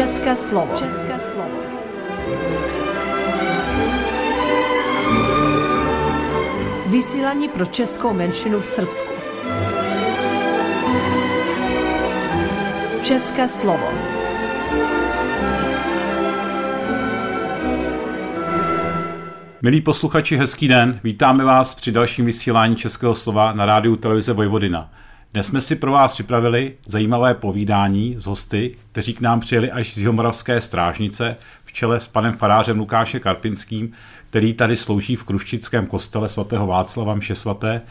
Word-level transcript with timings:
České 0.00 0.36
slovo. 0.36 0.76
České 0.76 1.18
slovo. 1.18 1.58
Vysílání 6.86 7.48
pro 7.48 7.66
českou 7.66 8.12
menšinu 8.12 8.60
v 8.60 8.66
Srbsku. 8.66 9.12
České 13.02 13.48
slovo. 13.48 13.88
Milí 19.62 19.80
posluchači, 19.80 20.36
hezký 20.36 20.68
den. 20.68 21.00
Vítáme 21.04 21.44
vás 21.44 21.74
při 21.74 21.92
dalším 21.92 22.26
vysílání 22.26 22.76
Českého 22.76 23.14
slova 23.14 23.52
na 23.52 23.66
rádiu 23.66 23.96
televize 23.96 24.32
Vojvodina. 24.32 24.90
Dnes 25.32 25.46
jsme 25.46 25.60
si 25.60 25.76
pro 25.76 25.92
vás 25.92 26.14
připravili 26.14 26.74
zajímavé 26.86 27.34
povídání 27.34 28.14
s 28.18 28.26
hosty, 28.26 28.76
kteří 28.92 29.14
k 29.14 29.20
nám 29.20 29.40
přijeli 29.40 29.70
až 29.70 29.94
z 29.94 29.98
Jihomoravské 29.98 30.60
strážnice 30.60 31.36
v 31.64 31.72
čele 31.72 32.00
s 32.00 32.06
panem 32.06 32.32
farářem 32.32 32.78
Lukáše 32.78 33.20
Karpinským, 33.20 33.92
který 34.30 34.52
tady 34.52 34.76
slouží 34.76 35.16
v 35.16 35.24
Kruščickém 35.24 35.86
kostele 35.86 36.28
svatého 36.28 36.66
Václava 36.66 37.14
Mše 37.14 37.34
svaté 37.34 37.82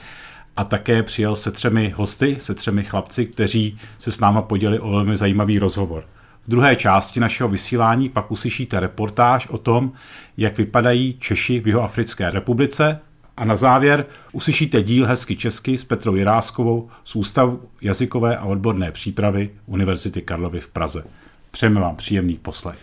a 0.58 0.64
také 0.64 1.04
přijel 1.04 1.36
se 1.36 1.52
třemi 1.52 1.94
hosty, 1.98 2.38
se 2.40 2.56
třemi 2.56 2.84
chlapci, 2.84 3.26
kteří 3.26 3.80
se 4.00 4.12
s 4.12 4.20
náma 4.20 4.42
podělili 4.42 4.80
o 4.80 4.90
velmi 4.90 5.18
zajímavý 5.18 5.60
rozhovor. 5.60 6.04
V 6.48 6.50
druhé 6.50 6.76
části 6.76 7.20
našeho 7.20 7.50
vysílání 7.50 8.10
pak 8.10 8.32
uslyšíte 8.32 8.80
reportáž 8.80 9.48
o 9.48 9.58
tom, 9.58 9.92
jak 10.38 10.58
vypadají 10.58 11.18
Češi 11.20 11.60
v 11.60 11.68
Jihoafrické 11.68 12.30
republice 12.30 13.00
a 13.40 13.46
na 13.46 13.56
závěr 13.56 14.06
uslyšíte 14.32 14.84
díl 14.84 15.06
Hezky 15.06 15.36
česky 15.36 15.78
s 15.78 15.84
Petrou 15.84 16.16
Jiráskovou 16.16 16.90
z 17.04 17.16
Ústavu 17.16 17.62
jazykové 17.82 18.38
a 18.38 18.46
odborné 18.46 18.92
přípravy 18.92 19.50
Univerzity 19.66 20.22
Karlovy 20.22 20.60
v 20.60 20.68
Praze. 20.68 21.04
Přejeme 21.52 21.82
vám 21.82 21.96
příjemný 21.96 22.36
poslech. 22.36 22.80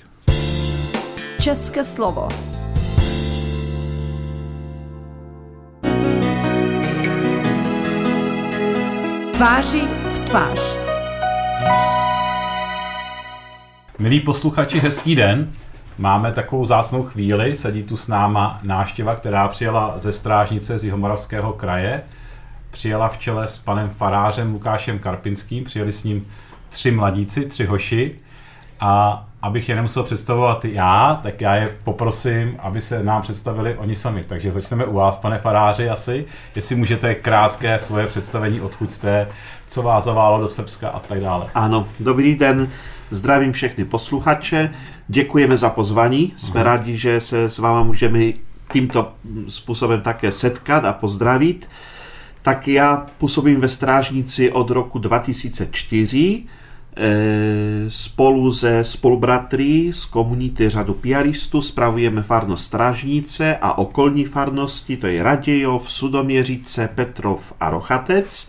České 1.41 1.85
slovo. 1.85 2.29
Tváři 9.33 9.83
v 10.13 10.19
tvář. 10.19 10.77
Milí 13.99 14.21
posluchači, 14.21 14.79
hezký 14.79 15.17
den. 15.17 15.53
Máme 15.99 16.33
takovou 16.33 16.65
zácnou 16.65 17.03
chvíli, 17.03 17.57
sedí 17.57 17.83
tu 17.83 17.97
s 17.97 18.09
náma 18.09 18.61
náštěva, 18.63 19.15
která 19.15 19.49
přijela 19.49 19.95
ze 19.97 20.13
Strážnice 20.13 20.79
z 20.79 20.85
Jihomoravského 20.85 21.53
kraje. 21.53 22.03
Přijela 22.71 23.09
v 23.09 23.19
čele 23.19 23.49
s 23.49 23.59
panem 23.59 23.89
farářem 23.89 24.53
Lukášem 24.53 24.99
Karpinským, 24.99 25.65
přijeli 25.65 25.93
s 25.93 26.05
ním 26.05 26.27
tři 26.69 26.91
mladíci, 26.91 27.47
tři 27.47 27.65
hoši. 27.67 28.17
A 28.81 29.25
abych 29.47 29.69
je 29.69 29.77
nemusel 29.77 30.03
představovat 30.03 30.65
já, 30.65 31.21
tak 31.23 31.41
já 31.41 31.55
je 31.55 31.77
poprosím, 31.85 32.57
aby 32.59 32.81
se 32.81 33.03
nám 33.03 33.23
představili 33.23 33.77
oni 33.77 33.97
sami. 33.97 34.25
Takže 34.25 34.53
začneme 34.53 34.85
u 34.85 34.95
vás, 34.95 35.19
pane 35.19 35.39
faráři, 35.39 35.89
asi. 35.89 36.25
Jestli 36.55 36.77
můžete 36.77 37.15
krátké 37.15 37.79
svoje 37.79 38.07
představení, 38.07 38.61
odkud 38.61 38.93
jste, 38.93 39.29
co 39.69 39.83
vás 39.83 40.05
zaválo 40.05 40.41
do 40.41 40.49
Srbska 40.49 40.89
a 40.89 40.99
tak 40.99 41.21
dále. 41.21 41.47
Ano, 41.55 41.89
dobrý 42.01 42.37
den. 42.37 42.69
Zdravím 43.11 43.53
všechny 43.53 43.85
posluchače, 43.85 44.75
děkujeme 45.09 45.57
za 45.57 45.71
pozvání, 45.71 46.33
jsme 46.37 46.61
uh-huh. 46.61 46.65
rádi, 46.65 46.97
že 46.97 47.21
se 47.21 47.49
s 47.49 47.59
váma 47.59 47.83
můžeme 47.83 48.19
tímto 48.73 49.13
způsobem 49.49 50.01
také 50.01 50.33
setkat 50.33 50.85
a 50.85 50.93
pozdravit. 50.93 51.71
Tak 52.43 52.69
já 52.69 53.07
působím 53.19 53.61
ve 53.61 53.69
Strážnici 53.69 54.53
od 54.53 54.71
roku 54.71 54.99
2004, 54.99 56.43
spolu 57.89 58.53
se 58.53 58.85
spolubratry 58.85 59.93
z 59.93 60.05
komunity 60.05 60.69
řadu 60.69 60.95
piaristů 60.95 61.61
spravujeme 61.61 62.23
farnost 62.23 62.65
Strážnice 62.65 63.57
a 63.57 63.79
okolní 63.79 64.25
farnosti, 64.25 64.97
to 64.97 65.07
je 65.07 65.23
Radějov, 65.23 65.91
Sudoměřice, 65.93 66.89
Petrov 66.95 67.53
a 67.61 67.71
Rochatec. 67.71 68.49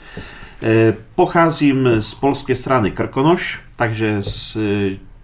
Pocházím 1.15 1.89
z 1.99 2.13
polské 2.13 2.55
strany 2.55 2.91
Krkonoš, 2.91 3.59
takže 3.75 4.21
z 4.21 4.57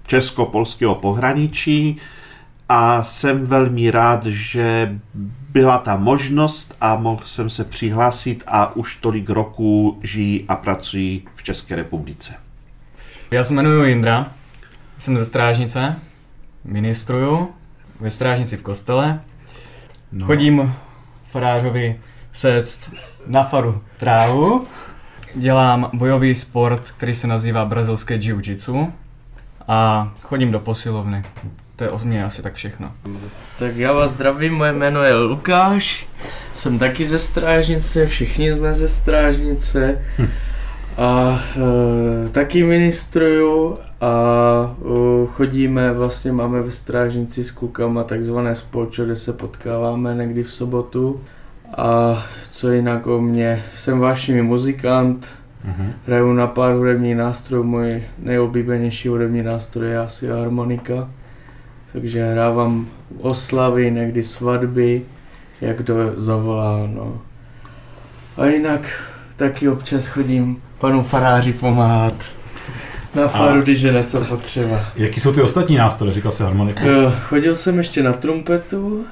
česko-polského 0.07 0.95
pohraničí 0.95 1.97
a 2.69 3.03
jsem 3.03 3.45
velmi 3.45 3.91
rád, 3.91 4.25
že 4.25 4.99
byla 5.49 5.77
ta 5.77 5.95
možnost 5.97 6.75
a 6.81 6.95
mohl 6.95 7.21
jsem 7.25 7.49
se 7.49 7.63
přihlásit 7.63 8.43
a 8.47 8.75
už 8.75 8.95
tolik 8.95 9.29
roků 9.29 9.99
žijí 10.03 10.45
a 10.47 10.55
pracuji 10.55 11.25
v 11.35 11.43
České 11.43 11.75
republice. 11.75 12.33
Já 13.33 13.43
se 13.43 13.53
jmenuji 13.53 13.89
Jindra, 13.89 14.31
jsem 14.97 15.17
ze 15.17 15.25
Strážnice, 15.25 15.95
ministruju 16.63 17.49
ve 17.99 18.09
Strážnici 18.09 18.57
v 18.57 18.61
kostele. 18.61 19.19
No. 20.11 20.25
Chodím 20.25 20.73
farářovi 21.31 21.99
sect 22.33 22.91
na 23.27 23.43
faru 23.43 23.81
trávu. 23.97 24.67
Dělám 25.35 25.89
bojový 25.93 26.35
sport, 26.35 26.91
který 26.91 27.15
se 27.15 27.27
nazývá 27.27 27.65
brazilské 27.65 28.17
jiu-jitsu 28.17 28.91
a 29.67 30.11
chodím 30.21 30.51
do 30.51 30.59
posilovny. 30.59 31.25
To 31.75 31.83
je 31.83 31.89
od 31.89 32.03
mě 32.03 32.25
asi 32.25 32.41
tak 32.41 32.53
všechno. 32.53 32.91
Tak 33.59 33.75
já 33.75 33.93
vás 33.93 34.11
zdravím, 34.11 34.53
moje 34.53 34.71
jméno 34.71 35.03
je 35.03 35.15
Lukáš, 35.15 36.07
jsem 36.53 36.79
taky 36.79 37.05
ze 37.05 37.19
Strážnice, 37.19 38.05
všichni 38.05 38.53
jsme 38.53 38.73
ze 38.73 38.87
Strážnice 38.87 40.01
hm. 40.17 40.27
A 40.97 41.41
e, 41.55 42.29
taky 42.29 42.63
ministruju 42.63 43.77
a 44.01 44.75
e, 44.81 45.27
chodíme, 45.27 45.93
vlastně 45.93 46.31
máme 46.31 46.61
ve 46.61 46.71
Strážnici 46.71 47.43
s 47.43 47.51
klukama 47.51 48.03
takzvané 48.03 48.55
spolčo, 48.55 49.05
kde 49.05 49.15
se 49.15 49.33
potkáváme 49.33 50.15
někdy 50.15 50.43
v 50.43 50.53
sobotu 50.53 51.21
a 51.77 52.23
co 52.51 52.71
jinak 52.71 53.07
o 53.07 53.21
mě, 53.21 53.63
jsem 53.75 53.99
vášnivý 53.99 54.41
muzikant, 54.41 55.27
uh-huh. 55.65 55.93
hraju 56.05 56.33
na 56.33 56.47
pár 56.47 56.75
hudebních 56.75 57.15
nástrojů, 57.15 57.63
můj 57.63 58.03
nejoblíbenější 58.19 59.07
hudební 59.07 59.43
nástroj 59.43 59.89
je 59.89 59.99
asi 59.99 60.27
harmonika, 60.27 61.09
takže 61.93 62.25
hrávám 62.25 62.87
oslavy, 63.19 63.91
někdy 63.91 64.23
svatby, 64.23 65.01
jak 65.61 65.81
to 65.81 65.93
zavolá, 66.15 66.89
no. 66.93 67.21
A 68.37 68.45
jinak 68.45 68.81
taky 69.35 69.69
občas 69.69 70.07
chodím 70.07 70.61
panu 70.83 71.03
faráři 71.03 71.53
pomáhat 71.53 72.13
na 73.15 73.27
faru, 73.27 73.61
když 73.61 73.81
je 73.81 73.93
něco 73.93 74.21
potřeba. 74.21 74.85
Jaký 74.95 75.19
jsou 75.19 75.33
ty 75.33 75.41
ostatní 75.41 75.77
nástroje, 75.77 76.13
říkal 76.13 76.31
se 76.31 76.43
harmonika? 76.43 76.81
Chodil 77.21 77.55
jsem 77.55 77.77
ještě 77.77 78.03
na 78.03 78.13
trumpetu, 78.13 79.05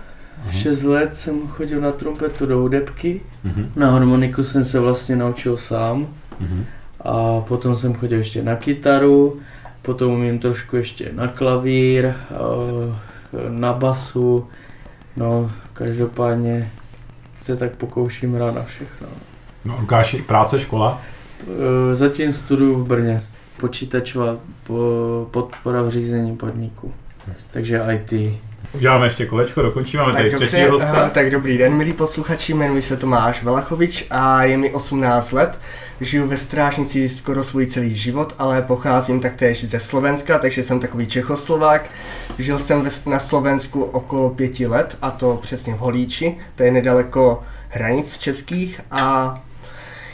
Uh-huh. 0.48 0.62
6 0.62 0.84
let 0.84 1.16
jsem 1.16 1.48
chodil 1.48 1.82
na 1.82 1.92
trumpetu 1.92 2.46
do 2.46 2.58
hudebky. 2.58 3.22
Uh-huh. 3.46 3.66
Na 3.76 3.92
harmoniku 3.92 4.44
jsem 4.44 4.64
se 4.64 4.80
vlastně 4.80 5.16
naučil 5.16 5.58
sám. 5.58 6.08
Uh-huh. 6.44 6.64
A 7.02 7.42
potom 7.42 7.76
jsem 7.76 7.94
chodil 7.94 8.18
ještě 8.18 8.44
na 8.44 8.56
kytaru, 8.56 9.40
potom 9.82 10.12
umím 10.12 10.40
trošku 10.40 10.76
ještě 10.76 11.12
na 11.16 11.28
klavír, 11.28 12.14
na 13.50 13.74
basu. 13.74 14.48
No, 15.18 15.52
každopádně 15.74 16.72
se 17.42 17.56
tak 17.56 17.72
pokouším 17.72 18.36
hrát 18.36 18.56
na 18.56 18.64
všechno. 18.64 19.08
No, 19.66 19.78
Lukáši, 19.80 20.22
práce, 20.22 20.60
škola? 20.60 21.02
Zatím 21.94 22.34
studuju 22.34 22.76
v 22.76 22.88
Brně. 22.88 23.22
Počítačová 23.60 24.38
podpora 25.32 25.82
v 25.82 25.90
řízení 25.90 26.38
podniku. 26.38 26.94
Takže 27.52 27.82
IT. 27.94 28.40
Uděláme 28.74 29.06
ještě 29.06 29.26
kolečko, 29.26 29.62
dokončíme, 29.62 30.04
máme 30.04 30.14
tady 30.14 30.32
třetí 30.32 30.64
hosta. 30.64 31.10
Tak 31.10 31.30
dobrý 31.30 31.58
den, 31.58 31.74
milí 31.74 31.94
posluchači, 31.94 32.54
jmenuji 32.54 32.82
se 32.82 32.98
Tomáš 32.98 33.44
Valachovič 33.44 34.06
a 34.10 34.44
je 34.44 34.58
mi 34.58 34.72
18 34.72 35.32
let. 35.32 35.60
Žiju 36.02 36.28
ve 36.28 36.38
Strážnici 36.38 37.10
skoro 37.10 37.44
svůj 37.44 37.66
celý 37.66 37.96
život, 37.96 38.36
ale 38.40 38.62
pocházím 38.62 39.20
taktéž 39.20 39.66
ze 39.66 39.80
Slovenska, 39.80 40.40
takže 40.40 40.64
jsem 40.64 40.80
takový 40.80 41.08
Čechoslovák. 41.08 41.90
Žil 42.40 42.60
jsem 42.60 42.88
na 43.06 43.20
Slovensku 43.20 43.84
okolo 43.84 44.30
pěti 44.30 44.68
let, 44.68 44.98
a 45.02 45.12
to 45.12 45.40
přesně 45.42 45.74
v 45.74 45.78
Holíči, 45.78 46.38
to 46.56 46.64
je 46.64 46.72
nedaleko 46.72 47.44
hranic 47.70 48.18
českých 48.18 48.82
a 48.92 49.40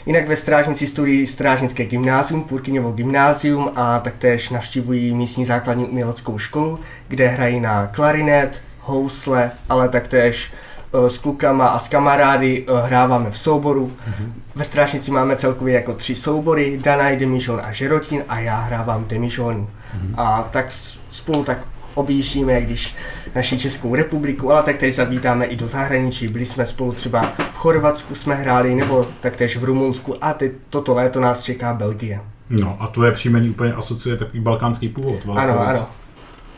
Jinak 0.08 0.28
ve 0.28 0.36
Strážnici 0.36 0.86
studují 0.86 1.26
Strážnické 1.26 1.84
gymnázium, 1.84 2.42
Purkyňovo 2.42 2.92
gymnázium 2.92 3.70
a 3.76 3.98
taktéž 3.98 4.50
navštěvují 4.50 5.14
místní 5.14 5.44
základní 5.44 5.84
uměleckou 5.84 6.38
školu, 6.38 6.80
kde 7.08 7.28
hrají 7.28 7.60
na 7.60 7.86
klarinet, 7.86 8.62
housle, 8.80 9.50
ale 9.68 9.88
taktéž 9.88 10.52
eh, 10.52 11.10
s 11.10 11.18
klukama 11.18 11.68
a 11.68 11.78
s 11.78 11.88
kamarády 11.88 12.64
eh, 12.68 12.86
hráváme 12.86 13.30
v 13.30 13.38
souboru. 13.38 13.86
Mm-hmm. 13.86 14.32
Ve 14.54 14.64
Strážnici 14.64 15.10
máme 15.10 15.36
celkově 15.36 15.74
jako 15.74 15.94
tři 15.94 16.14
soubory, 16.14 16.78
Danaj, 16.82 17.16
Demižon 17.16 17.60
a 17.64 17.72
Žerotín 17.72 18.24
a 18.28 18.40
já 18.40 18.60
hrávám 18.60 19.04
Demižon. 19.08 19.56
Mm-hmm. 19.56 20.14
A 20.16 20.48
tak 20.50 20.66
spolu 21.10 21.44
tak 21.44 21.58
objíždíme, 21.94 22.60
když 22.60 22.94
naši 23.38 23.58
Českou 23.58 23.94
republiku, 23.94 24.52
ale 24.52 24.62
tak 24.62 24.76
tady 24.76 24.92
zavítáme 24.92 25.44
i 25.44 25.56
do 25.56 25.68
zahraničí. 25.68 26.28
Byli 26.28 26.46
jsme 26.46 26.66
spolu 26.66 26.92
třeba 26.92 27.22
v 27.52 27.54
Chorvatsku 27.54 28.14
jsme 28.14 28.34
hráli, 28.34 28.74
nebo 28.74 29.06
taktéž 29.20 29.56
v 29.56 29.64
Rumunsku 29.64 30.24
a 30.24 30.32
teď 30.32 30.52
toto 30.70 30.94
léto 30.94 31.20
nás 31.20 31.42
čeká 31.42 31.74
Belgie. 31.74 32.20
No 32.50 32.76
a 32.80 33.04
je 33.04 33.12
příjmení 33.12 33.50
úplně 33.50 33.72
asociuje 33.72 34.16
takový 34.16 34.40
balkánský 34.40 34.88
původ. 34.88 35.20
Ano, 35.34 35.60
ano. 35.60 35.86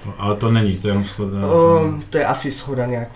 No, 0.07 0.15
ale 0.19 0.37
to 0.37 0.51
není, 0.51 0.77
to 0.77 0.89
je 0.89 0.91
jenom 0.91 1.05
schoda. 1.05 1.47
Um, 1.47 2.03
to 2.11 2.19
je 2.19 2.27
asi 2.27 2.51
schoda 2.51 2.87
nějak. 2.87 3.09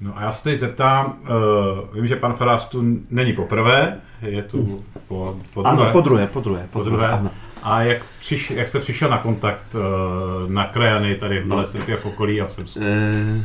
No 0.00 0.18
a 0.18 0.22
já 0.22 0.32
se 0.32 0.44
teď 0.44 0.58
zeptám, 0.58 1.16
uh, 1.22 1.94
vím, 1.94 2.06
že 2.06 2.16
pan 2.16 2.32
farář 2.32 2.68
tu 2.68 2.82
není 3.10 3.32
poprvé, 3.32 4.00
je 4.22 4.42
tu 4.42 4.84
po, 5.08 5.36
po 5.54 5.62
druhé. 5.62 5.82
Ano, 5.82 5.92
po 5.92 6.00
druhé, 6.00 6.26
po 6.26 6.40
druhé. 6.40 6.68
Po 6.72 6.82
druhé. 6.82 7.08
Ano. 7.08 7.30
A 7.62 7.82
jak, 7.82 8.02
přiš, 8.20 8.50
jak 8.50 8.68
jste 8.68 8.78
přišel 8.80 9.10
na 9.10 9.18
kontakt 9.18 9.74
uh, 9.74 10.50
na 10.50 10.64
krajany 10.64 11.14
tady 11.14 11.40
v 11.40 11.52
a 11.52 11.96
v 12.02 12.06
okolí 12.06 12.40
a 12.40 12.46
v 12.46 12.52
Srbsku? 12.52 12.80
Eh, 12.82 13.44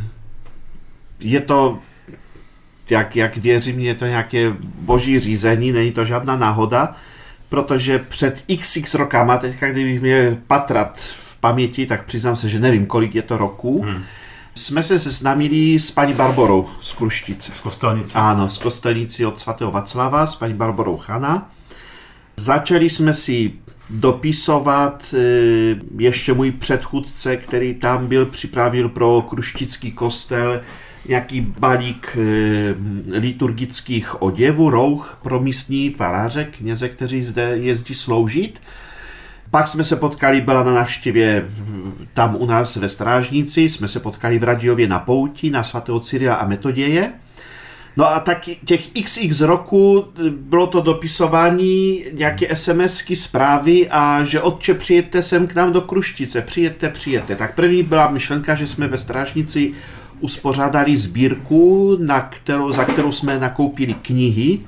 Je 1.19 1.41
to, 1.41 1.79
jak, 2.89 3.15
jak 3.15 3.37
věřím, 3.37 3.79
je 3.79 3.95
to 3.95 4.05
nějaké 4.05 4.53
boží 4.79 5.19
řízení, 5.19 5.71
není 5.71 5.91
to 5.91 6.05
žádná 6.05 6.35
náhoda, 6.35 6.95
protože 7.49 7.99
před 7.99 8.45
xx 8.59 8.93
rokama, 8.93 9.37
teďka 9.37 9.71
kdybych 9.71 10.01
měl 10.01 10.37
patrat 10.47 10.99
v 10.99 11.37
paměti, 11.37 11.85
tak 11.85 12.05
přiznám 12.05 12.35
se, 12.35 12.49
že 12.49 12.59
nevím, 12.59 12.85
kolik 12.85 13.15
je 13.15 13.21
to 13.21 13.37
roků, 13.37 13.81
Hmm. 13.81 14.03
jsme 14.55 14.83
se 14.83 14.99
seznámili 14.99 15.79
s 15.79 15.91
paní 15.91 16.13
Barborou 16.13 16.69
z 16.81 16.93
Kruštice. 16.93 17.51
Z 17.51 17.59
Kostelnice? 17.59 18.11
Ano, 18.15 18.49
z 18.49 18.57
kostelnici 18.57 19.25
od 19.25 19.39
svatého 19.39 19.71
Vaclava 19.71 20.25
s 20.25 20.35
paní 20.35 20.53
Barborou 20.53 20.97
Chana. 20.97 21.51
Začali 22.37 22.89
jsme 22.89 23.13
si 23.13 23.53
dopisovat, 23.89 25.15
eh, 25.17 25.75
ještě 25.97 26.33
můj 26.33 26.51
předchůdce, 26.51 27.37
který 27.37 27.73
tam 27.73 28.07
byl, 28.07 28.25
připravil 28.25 28.89
pro 28.89 29.21
kruštický 29.21 29.91
kostel 29.91 30.61
nějaký 31.07 31.41
balík 31.41 32.17
eh, 32.17 33.19
liturgických 33.19 34.21
oděvů, 34.21 34.69
rouch 34.69 35.19
pro 35.23 35.39
místní 35.39 35.89
faráře, 35.89 36.45
kněze, 36.45 36.89
kteří 36.89 37.23
zde 37.23 37.57
jezdí 37.57 37.93
sloužit. 37.93 38.61
Pak 39.51 39.67
jsme 39.67 39.83
se 39.83 39.95
potkali, 39.95 40.41
byla 40.41 40.63
na 40.63 40.73
návštěvě 40.73 41.45
tam 42.13 42.35
u 42.35 42.45
nás 42.45 42.75
ve 42.75 42.89
Strážnici, 42.89 43.61
jsme 43.61 43.87
se 43.87 43.99
potkali 43.99 44.39
v 44.39 44.43
Radiově 44.43 44.87
na 44.87 44.99
pouti 44.99 45.49
na 45.49 45.63
svatého 45.63 45.99
Cyrila 45.99 46.35
a 46.35 46.47
Metoděje. 46.47 47.13
No 47.97 48.09
a 48.09 48.19
taky 48.19 48.57
těch 48.65 48.89
xx 49.03 49.41
roku 49.41 50.05
bylo 50.31 50.67
to 50.67 50.81
dopisování, 50.81 52.05
nějaké 52.11 52.55
SMSky, 52.55 53.15
zprávy 53.15 53.89
a 53.89 54.23
že 54.23 54.41
otče 54.41 54.73
přijďte 54.73 55.21
sem 55.21 55.47
k 55.47 55.55
nám 55.55 55.73
do 55.73 55.81
Kruštice, 55.81 56.41
přijďte, 56.41 56.89
přijďte. 56.89 57.35
Tak 57.35 57.55
první 57.55 57.83
byla 57.83 58.09
myšlenka, 58.09 58.55
že 58.55 58.67
jsme 58.67 58.87
ve 58.87 58.97
Strážnici 58.97 59.73
uspořádali 60.19 60.97
sbírku, 60.97 61.97
na 62.01 62.21
kterou, 62.21 62.71
za 62.71 62.85
kterou 62.85 63.11
jsme 63.11 63.39
nakoupili 63.39 63.93
knihy 63.93 64.59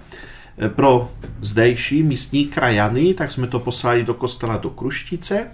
eh, 0.57 0.69
pro 0.69 1.11
zdejší 1.41 2.03
místní 2.03 2.45
krajany, 2.45 3.13
tak 3.13 3.31
jsme 3.31 3.47
to 3.47 3.59
poslali 3.59 4.03
do 4.03 4.13
kostela 4.13 4.57
do 4.57 4.69
Kruštice. 4.69 5.47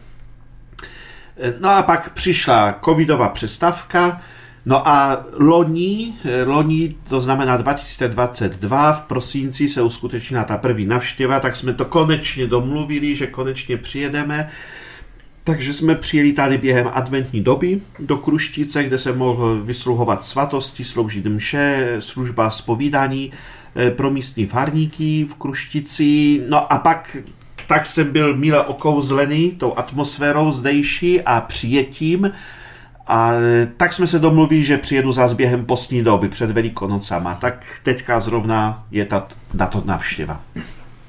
No 1.60 1.70
a 1.70 1.84
pak 1.84 2.14
přišla 2.14 2.80
covidová 2.86 3.30
přestávka, 3.30 4.22
no 4.66 4.88
a 4.88 5.26
loni, 5.34 6.14
eh, 6.26 6.44
loni, 6.44 6.96
to 7.10 7.20
znamená 7.20 7.58
2022, 7.58 8.94
v 8.94 9.02
prosinci 9.02 9.70
se 9.70 9.82
uskutečnila 9.82 10.44
ta 10.44 10.58
první 10.58 10.86
navštěva, 10.86 11.40
tak 11.40 11.56
jsme 11.56 11.74
to 11.74 11.86
konečně 11.86 12.48
domluvili, 12.48 13.16
že 13.16 13.28
konečně 13.28 13.78
přijedeme. 13.78 14.50
Takže 15.44 15.74
jsme 15.74 15.96
přijeli 15.96 16.34
tady 16.34 16.58
během 16.58 16.90
adventní 16.94 17.42
doby 17.42 17.82
do 18.00 18.18
Kruštice, 18.18 18.84
kde 18.84 18.98
se 18.98 19.14
mohl 19.14 19.62
vysluhovat 19.64 20.26
svatosti, 20.26 20.84
sloužit 20.84 21.26
mše, 21.26 21.96
služba 22.00 22.50
zpovídání 22.50 23.32
eh, 23.76 23.92
pro 23.92 24.12
místní 24.12 24.46
farníky 24.46 25.28
v 25.30 25.36
Kruštici. 25.36 26.42
No 26.50 26.74
a 26.74 26.78
pak 26.78 27.18
tak 27.68 27.86
jsem 27.86 28.12
byl 28.12 28.36
mile 28.36 28.66
okouzlený 28.66 29.52
tou 29.52 29.78
atmosférou 29.78 30.52
zdejší 30.52 31.22
a 31.22 31.42
přijetím. 31.42 32.32
A 33.08 33.32
eh, 33.34 33.68
tak 33.78 33.94
jsme 33.94 34.08
se 34.08 34.20
domluvili, 34.20 34.66
že 34.66 34.78
přijedu 34.78 35.12
zás 35.12 35.34
během 35.34 35.66
postní 35.66 36.04
doby 36.04 36.30
před 36.30 36.52
Velikonocama. 36.52 37.36
Tak 37.36 37.66
teďka 37.84 38.20
zrovna 38.20 38.84
je 38.92 39.06
ta, 39.06 39.28
na 39.54 39.68
to 39.68 39.84
navštěva. 39.86 40.42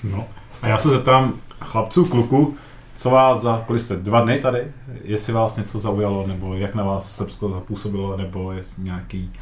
No. 0.05 0.25
A 0.63 0.69
já 0.69 0.79
se 0.79 0.89
zeptám 0.89 1.33
chlapců, 1.61 2.05
kluku, 2.05 2.57
co 2.95 3.11
vás 3.11 3.41
za, 3.41 3.65
kolik 3.67 3.83
jste, 3.83 3.97
dva 3.97 4.21
dny 4.21 4.39
tady? 4.39 4.65
Jestli 5.05 5.33
vás 5.33 5.57
něco 5.57 5.79
zaujalo, 5.79 6.27
nebo 6.27 6.55
jak 6.55 6.75
na 6.75 6.85
vás 6.85 7.17
Srbsko 7.17 7.49
zapůsobilo, 7.49 8.17
nebo 8.17 8.53
jestli 8.53 8.83
nějaký 8.83 9.33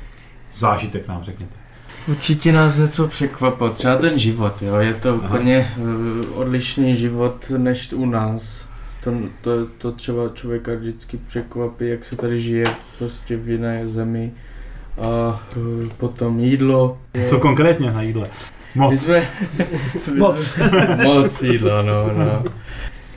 zážitek 0.53 1.09
nám 1.09 1.23
řekněte. 1.23 1.55
Určitě 2.09 2.53
nás 2.53 2.77
něco 2.77 3.09
překvapilo, 3.09 3.71
třeba 3.71 3.97
ten 3.97 4.19
život, 4.19 4.63
jo, 4.63 4.77
je 4.77 4.95
to 4.95 5.09
Aha. 5.09 5.19
úplně 5.19 5.75
uh, 5.77 6.41
odlišný 6.41 6.97
život 6.97 7.51
než 7.57 7.93
u 7.93 8.07
nás. 8.07 8.69
To, 9.05 9.11
to, 9.41 9.67
to 9.79 9.93
třeba 9.93 10.29
člověka 10.35 10.75
vždycky 10.75 11.17
překvapí, 11.17 11.89
jak 11.89 12.05
se 12.05 12.17
tady 12.17 12.41
žije 12.41 12.65
prostě 12.99 13.37
v 13.37 13.49
jiné 13.49 13.89
zemi. 13.89 14.33
A 15.03 15.09
uh, 15.57 15.89
potom 15.97 16.39
jídlo. 16.41 16.99
Co 17.29 17.39
konkrétně 17.39 17.91
na 17.93 18.03
jídle? 18.03 18.27
Moc. 18.75 19.07
my 19.09 19.23
Moc. 20.19 20.43
jsme- 20.47 20.99
Moc 21.05 21.43
jídla, 21.43 21.83
no, 21.83 22.13
no. 22.13 22.45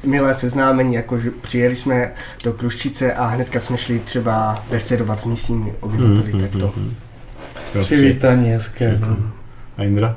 Milé 0.04 0.34
seznámení, 0.34 0.94
jakože 0.94 1.31
přijeli 1.42 1.75
jsme 1.75 2.13
do 2.44 2.54
Kruštice 2.54 3.13
a 3.13 3.25
hnedka 3.25 3.60
jsme 3.60 3.78
šli 3.78 4.00
třeba 4.00 4.63
besedovat 4.72 5.19
s 5.19 5.25
místními 5.25 5.74
obyvateli, 5.80 6.33
Mhm, 6.33 6.42
tak 6.42 6.62
to. 6.62 6.74
Přivítání 7.81 8.50
hezké, 8.50 8.98
no. 9.01 9.18
A 9.78 9.83
Indra? 9.83 10.16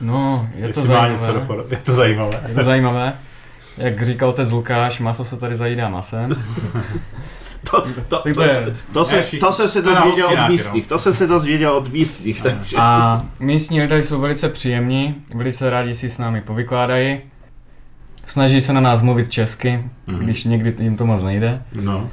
No, 0.00 0.48
je 0.54 0.60
to 0.60 0.66
něco 0.66 0.86
zajímavé. 0.86 1.32
do 1.32 1.66
Je 1.70 1.76
to 1.76 1.92
zajímavé. 1.92 2.40
Je 2.48 2.54
to 2.54 2.64
zajímavé. 2.64 3.12
Jak 3.80 4.02
říkal 4.06 4.28
otec 4.28 4.50
Lukáš, 4.50 5.00
maso 5.00 5.24
se 5.24 5.36
tady 5.36 5.56
zajídá 5.56 5.88
masem. 5.88 6.30
To, 7.70 7.84
to, 8.08 8.22
to 8.34 8.42
je. 8.42 8.74
To 8.92 9.04
jsem, 9.04 9.40
to 9.40 9.52
jsem 9.52 9.68
se 9.68 9.82
to 9.82 9.88
dozvěděl 9.94 10.28
od 10.28 10.48
místních, 10.48 10.86
to 10.86 10.98
jsem 10.98 11.12
se 11.14 11.26
dozvěděl 11.26 11.72
od 11.72 11.92
místních, 11.92 12.42
takže... 12.42 12.76
A 12.80 13.22
místní 13.40 13.80
lidé 13.80 13.98
jsou 14.02 14.20
velice 14.20 14.48
příjemní, 14.48 15.14
velice 15.34 15.70
rádi 15.70 15.94
si 15.94 16.10
s 16.10 16.18
námi 16.18 16.40
povykládají. 16.40 17.20
Snaží 18.26 18.60
se 18.60 18.72
na 18.72 18.80
nás 18.80 19.02
mluvit 19.02 19.30
česky, 19.30 19.84
Mhm. 20.06 20.18
když 20.18 20.44
někdy 20.44 20.74
jim 20.84 20.96
to 20.96 21.06
moc 21.06 21.22
nejde. 21.22 21.62
No. 21.80 22.10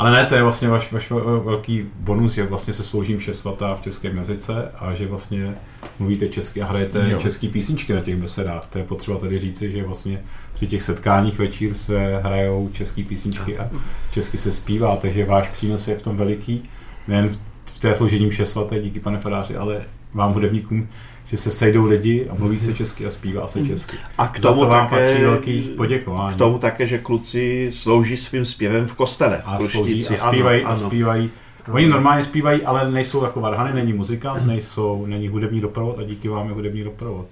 Ale 0.00 0.10
ne, 0.10 0.26
to 0.26 0.34
je 0.34 0.42
vlastně 0.42 0.68
váš, 0.68 0.92
váš 0.92 1.10
vel- 1.10 1.40
velký 1.44 1.84
bonus, 1.96 2.32
že 2.34 2.46
vlastně 2.46 2.74
se 2.74 2.82
sloužím 2.84 3.18
vše 3.18 3.34
svatá 3.34 3.74
v 3.74 3.80
českém 3.82 4.16
jazyce 4.16 4.68
a 4.78 4.94
že 4.94 5.06
vlastně 5.06 5.54
mluvíte 5.98 6.28
česky 6.28 6.62
a 6.62 6.66
hrajete 6.66 7.10
Jo. 7.10 7.18
český 7.18 7.48
písničky 7.48 7.92
na 7.92 8.00
těch 8.00 8.16
besedách. 8.16 8.66
To 8.66 8.78
je 8.78 8.84
potřeba 8.84 9.18
tady 9.18 9.38
říci, 9.38 9.72
že 9.72 9.82
vlastně 9.84 10.22
při 10.54 10.66
těch 10.66 10.82
setkáních 10.82 11.38
večír 11.38 11.74
se 11.74 12.16
hrajou 12.22 12.70
české 12.72 13.02
písničky 13.04 13.58
a 13.58 13.70
česky 14.10 14.38
se 14.38 14.52
zpívá, 14.52 14.96
takže 14.96 15.24
váš 15.24 15.48
přínos 15.48 15.88
je 15.88 15.96
v 15.96 16.02
tom 16.02 16.16
veliký. 16.16 16.62
Nejen 17.08 17.28
v- 17.28 17.38
v 17.64 17.78
té 17.78 17.94
složení 17.94 18.30
vše 18.30 18.46
svaté, 18.46 18.80
díky 18.82 19.00
pane 19.00 19.18
faráři, 19.18 19.56
ale 19.56 19.80
vám 20.14 20.32
hudebníkům, 20.32 20.88
že 21.30 21.36
se 21.36 21.50
sejdou 21.50 21.84
lidi 21.84 22.26
a 22.30 22.34
mluví 22.34 22.60
se 22.60 22.74
česky 22.74 23.06
a 23.06 23.10
zpívá 23.10 23.48
se 23.48 23.66
česky. 23.66 23.96
A 24.18 24.26
k 24.26 24.40
Za 24.40 24.48
tomu, 24.48 24.60
to 24.60 24.66
vám 24.66 24.88
také, 24.88 25.02
patří 25.06 25.22
velký 25.22 25.60
poděkování. 25.76 26.34
k 26.34 26.38
tomu 26.38 26.58
také, 26.58 26.86
že 26.86 26.98
kluci 26.98 27.68
slouží 27.72 28.16
svým 28.16 28.44
zpěvem 28.44 28.86
v 28.86 28.94
kostele. 28.94 29.38
v 29.38 29.42
a 29.48 29.58
slouží 29.60 30.06
a 30.06 30.16
zpívají, 30.28 30.62
Ano, 30.62 30.70
a 30.70 30.76
ano. 30.78 30.86
zpívají. 30.86 31.30
Oni 31.72 31.86
normálně 31.88 32.24
zpívají, 32.24 32.62
ale 32.62 32.90
nejsou 32.90 33.24
jako 33.24 33.40
varhany, 33.40 33.72
není 33.74 33.92
muzikant, 33.92 34.46
nejsou, 34.46 35.06
není 35.06 35.28
hudební 35.28 35.60
doprovod 35.60 35.98
a 35.98 36.02
díky 36.02 36.28
vám 36.28 36.48
je 36.48 36.54
hudební 36.54 36.84
doprovod. 36.84 37.26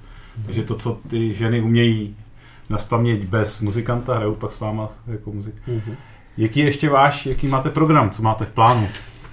Takže 0.46 0.62
to, 0.62 0.74
co 0.74 0.98
ty 1.08 1.34
ženy 1.34 1.60
umějí 1.60 2.16
naspamět 2.70 3.24
bez 3.24 3.60
muzikanta, 3.60 4.14
hrajou 4.16 4.34
pak 4.34 4.52
s 4.52 4.60
váma 4.60 4.88
jako 5.06 5.32
muzik. 5.32 5.54
Mhm. 5.66 5.94
Jaký 6.36 6.60
je 6.60 6.66
ještě 6.66 6.88
váš, 6.88 7.26
jaký 7.26 7.46
máte 7.46 7.70
program, 7.70 8.10
co 8.10 8.22
máte 8.22 8.44
v 8.44 8.50
plánu? 8.50 8.88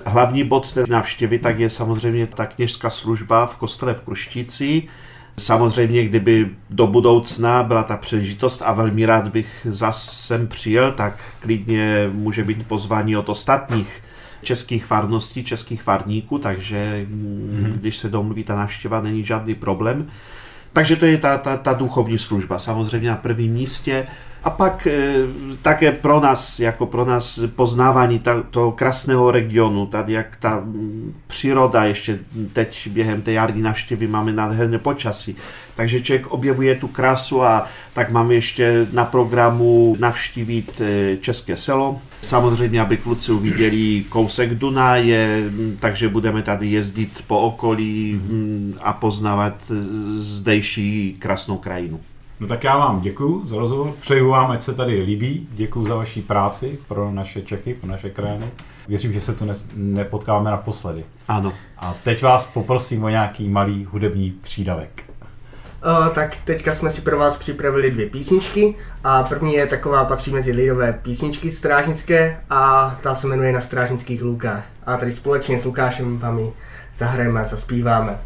Hlavní 0.06 0.44
bod 0.44 0.74
té 0.74 0.84
návštěvy 0.88 1.40
tak 1.40 1.60
je 1.60 1.70
samozřejmě 1.70 2.28
ta 2.28 2.46
kněžská 2.46 2.90
služba 2.90 3.46
v 3.46 3.56
kostele 3.56 3.94
v 3.94 4.02
Kruštici. 4.02 4.84
Samozřejmě, 5.38 6.06
kdyby 6.06 6.50
do 6.70 6.88
budoucna 6.88 7.64
byla 7.64 7.84
ta 7.84 7.98
příležitost 7.98 8.62
a 8.66 8.74
velmi 8.74 9.06
rád 9.06 9.28
bych 9.28 9.68
zas 9.70 10.26
sem 10.26 10.48
přijel, 10.48 10.92
tak 10.92 11.24
klidně 11.40 12.10
může 12.14 12.44
být 12.44 12.68
pozvání 12.68 13.18
od 13.18 13.30
ostatních 13.30 14.04
českých 14.42 14.86
farností, 14.86 15.44
českých 15.44 15.82
farníků, 15.82 16.40
takže 16.40 17.06
mm, 17.10 17.78
když 17.80 17.98
se 17.98 18.10
domluví 18.10 18.44
ta 18.44 18.56
návštěva, 18.56 19.02
není 19.02 19.24
žádný 19.24 19.56
problém. 19.56 20.08
Takže 20.74 20.96
to 20.96 21.06
je 21.06 21.18
ta, 21.18 21.38
ta, 21.38 21.58
ta 21.58 21.74
duchovní 21.74 22.18
služba, 22.18 22.60
samozřejmě 22.60 23.10
na 23.10 23.16
prvním 23.16 23.54
místě. 23.54 24.08
A 24.46 24.50
pak 24.50 24.88
e, 24.88 25.14
také 25.62 25.92
pro 25.92 26.20
nás, 26.20 26.60
jako 26.60 26.86
pro 26.86 27.06
nás 27.06 27.40
poznávání 27.56 28.20
ta, 28.20 28.42
toho 28.42 28.72
krásného 28.72 29.32
regionu, 29.32 29.86
tady 29.86 30.14
jak 30.14 30.36
ta 30.36 30.64
příroda 31.28 31.84
ještě 31.84 32.20
teď 32.54 32.88
během 32.92 33.22
té 33.22 33.32
jarní 33.32 33.62
návštěvy 33.62 34.08
máme 34.08 34.34
nádherné 34.34 34.80
počasí. 34.80 35.36
Takže 35.76 36.02
člověk 36.02 36.28
objevuje 36.28 36.76
tu 36.76 36.88
krásu 36.88 37.44
a 37.44 37.66
tak 37.94 38.12
máme 38.12 38.34
ještě 38.34 38.88
na 38.94 39.06
programu 39.06 39.96
navštívit 40.00 40.82
e, 40.82 41.18
České 41.18 41.56
selo. 41.56 42.02
Samozřejmě, 42.22 42.82
aby 42.82 42.98
kluci 42.98 43.32
uviděli 43.32 44.06
kousek 44.10 44.56
Dunaje, 44.56 45.44
takže 45.80 46.10
budeme 46.10 46.42
tady 46.42 46.68
jezdit 46.68 47.24
po 47.28 47.40
okolí 47.40 48.22
m, 48.30 48.74
a 48.82 48.94
poznávat 48.94 49.56
e, 49.72 49.74
zdejší 50.20 51.16
krásnou 51.20 51.58
krajinu. 51.58 52.00
No 52.40 52.48
tak 52.48 52.64
já 52.64 52.78
vám 52.78 53.02
děkuji 53.02 53.42
za 53.46 53.58
rozhovor, 53.58 53.94
přeju 54.00 54.30
vám, 54.30 54.52
ať 54.52 54.62
se 54.62 54.74
tady 54.74 55.02
líbí, 55.02 55.48
děkuji 55.52 55.88
za 55.88 55.96
vaši 55.96 56.22
práci 56.22 56.80
pro 56.88 57.12
naše 57.12 57.42
Čechy, 57.42 57.74
pro 57.74 57.90
naše 57.92 58.10
krajiny. 58.10 58.52
Věřím, 58.88 59.14
že 59.14 59.22
se 59.22 59.34
tu 59.34 59.46
ne- 59.46 59.54
nepotkáme 59.76 60.52
naposledy. 60.52 61.06
Ano. 61.28 61.54
A 61.78 61.96
teď 62.04 62.24
vás 62.24 62.48
poprosím 62.48 63.04
o 63.04 63.10
nějaký 63.10 63.50
malý 63.50 63.86
hudební 63.92 64.32
přídavek. 64.32 65.04
O, 65.84 66.10
tak 66.10 66.38
teďka 66.38 66.74
jsme 66.74 66.90
si 66.90 67.02
pro 67.02 67.18
vás 67.18 67.38
připravili 67.38 67.92
dvě 67.92 68.06
písničky 68.06 68.76
a 69.04 69.24
první 69.24 69.54
je 69.54 69.68
taková, 69.68 70.06
patří 70.06 70.32
mezi 70.32 70.52
lidové 70.52 70.94
písničky 70.94 71.52
strážnické 71.52 72.38
a 72.50 72.96
ta 73.04 73.16
se 73.16 73.28
jmenuje 73.28 73.52
Na 73.52 73.62
strážnických 73.62 74.24
lukách. 74.24 74.66
A 74.86 74.98
tady 74.98 75.12
společně 75.12 75.60
s 75.60 75.66
Lukášem 75.66 76.20
vám 76.20 76.40
ji 76.40 76.54
zahrajeme 76.96 77.42
a 77.42 77.44
zaspíváme. 77.44 78.20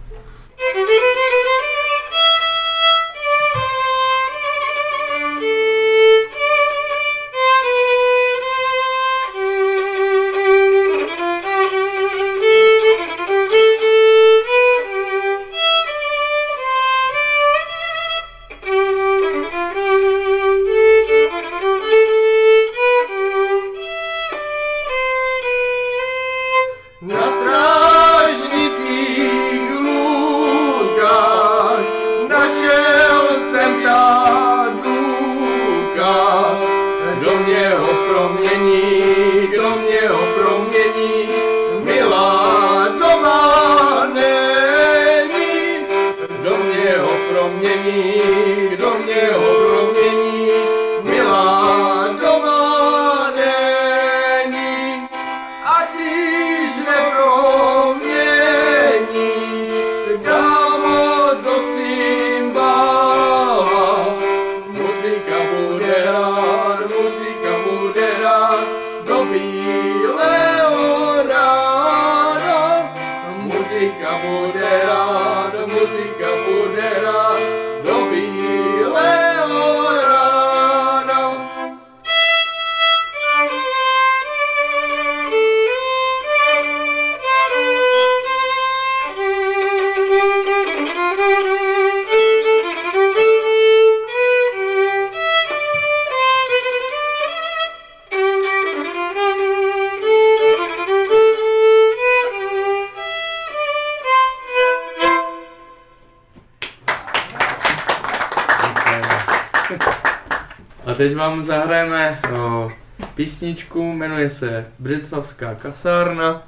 Teď 111.00 111.15
vám 111.15 111.41
zahrajeme 111.41 112.20
o, 112.36 112.72
písničku, 113.15 113.94
jmenuje 113.94 114.29
se 114.29 114.65
Břeclavská 114.79 115.56
kasárna. 115.56 116.44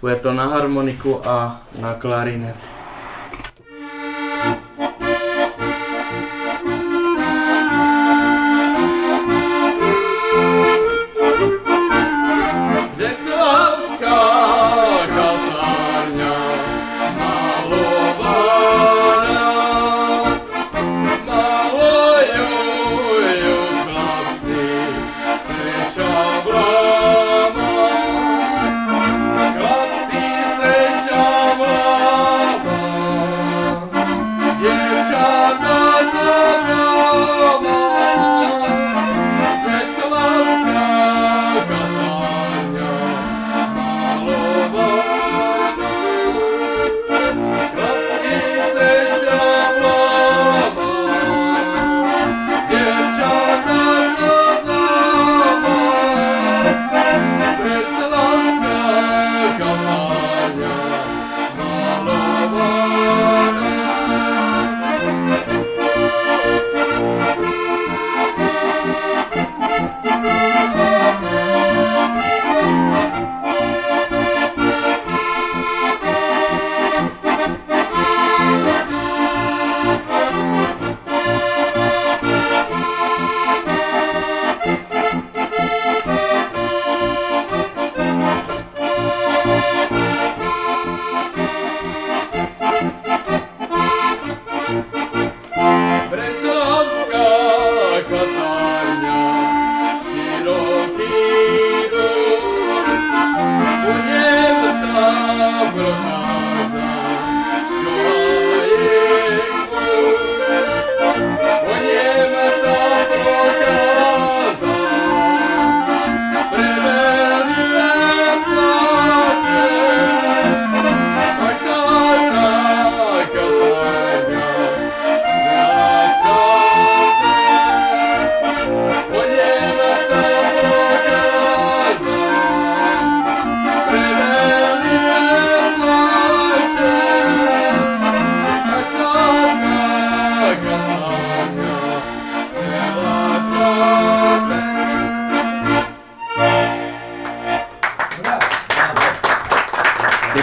Bude 0.00 0.16
to 0.16 0.32
na 0.32 0.46
harmoniku 0.46 1.28
a 1.28 1.62
na 1.80 1.94
klarinet. 1.94 2.56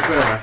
Děkujeme. 0.07 0.41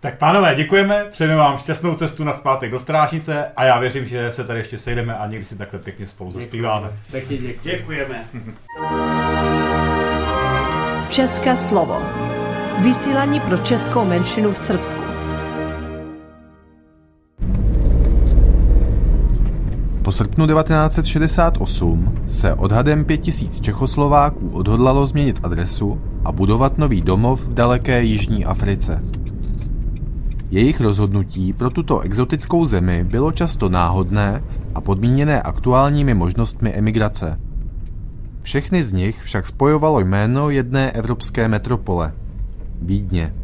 Tak 0.00 0.18
pánové, 0.18 0.54
děkujeme, 0.54 1.04
přejeme 1.12 1.36
vám 1.36 1.58
šťastnou 1.58 1.94
cestu 1.94 2.24
na 2.24 2.32
zpátek 2.32 2.70
do 2.70 2.80
Strážnice 2.80 3.46
a 3.56 3.64
já 3.64 3.78
věřím, 3.78 4.06
že 4.06 4.32
se 4.32 4.44
tady 4.44 4.58
ještě 4.60 4.78
sejdeme 4.78 5.14
a 5.14 5.26
někdy 5.26 5.44
si 5.44 5.58
takhle 5.58 5.80
pěkně 5.80 6.06
spolu 6.06 6.32
zaspíváme. 6.32 6.92
Taky 7.12 7.38
děkuji. 7.38 7.60
Děkujeme. 7.62 8.24
České 11.08 11.56
slovo. 11.56 12.02
Vysílání 12.78 13.40
pro 13.40 13.58
českou 13.58 14.04
menšinu 14.04 14.52
v 14.52 14.58
Srbsku. 14.58 15.19
Po 20.10 20.14
srpnu 20.14 20.46
1968 20.46 22.14
se 22.26 22.54
odhadem 22.54 23.04
5000 23.04 23.60
Čechoslováků 23.60 24.50
odhodlalo 24.50 25.06
změnit 25.06 25.40
adresu 25.42 26.00
a 26.24 26.32
budovat 26.32 26.78
nový 26.78 27.02
domov 27.02 27.42
v 27.42 27.54
daleké 27.54 28.02
Jižní 28.02 28.44
Africe. 28.44 29.02
Jejich 30.50 30.80
rozhodnutí 30.80 31.52
pro 31.52 31.70
tuto 31.70 32.00
exotickou 32.00 32.64
zemi 32.64 33.04
bylo 33.04 33.32
často 33.32 33.68
náhodné 33.68 34.42
a 34.74 34.80
podmíněné 34.80 35.42
aktuálními 35.42 36.14
možnostmi 36.14 36.72
emigrace. 36.72 37.40
Všechny 38.42 38.82
z 38.82 38.92
nich 38.92 39.22
však 39.22 39.46
spojovalo 39.46 40.00
jméno 40.00 40.50
jedné 40.50 40.90
evropské 40.90 41.48
metropole– 41.48 42.12
Vídně. 42.82 43.34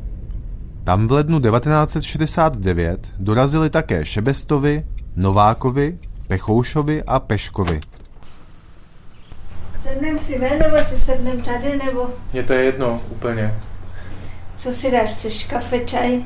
Tam 0.85 1.07
v 1.07 1.13
lednu 1.13 1.41
1969 1.41 3.13
dorazili 3.19 3.71
také 3.71 4.05
Šebestovi, 4.05 4.85
Novákovi, 5.17 5.99
Pechoušovi 6.29 7.03
a 7.07 7.21
Peškovi. 7.21 7.81
Sednem 9.83 10.19
si 10.19 10.39
ven, 10.39 10.59
nebo 10.59 10.79
si 10.79 10.97
sednem 10.97 11.43
tady, 11.43 11.81
nebo 11.87 12.09
Mně 12.33 12.43
to 12.43 12.53
je 12.53 12.65
jedno 12.65 13.01
úplně. 13.11 13.55
co 14.57 14.73
si 14.73 14.91
dáš? 14.91 15.11
Chceš 15.11 15.47
kafe, 15.47 15.81
čaj? 15.81 16.25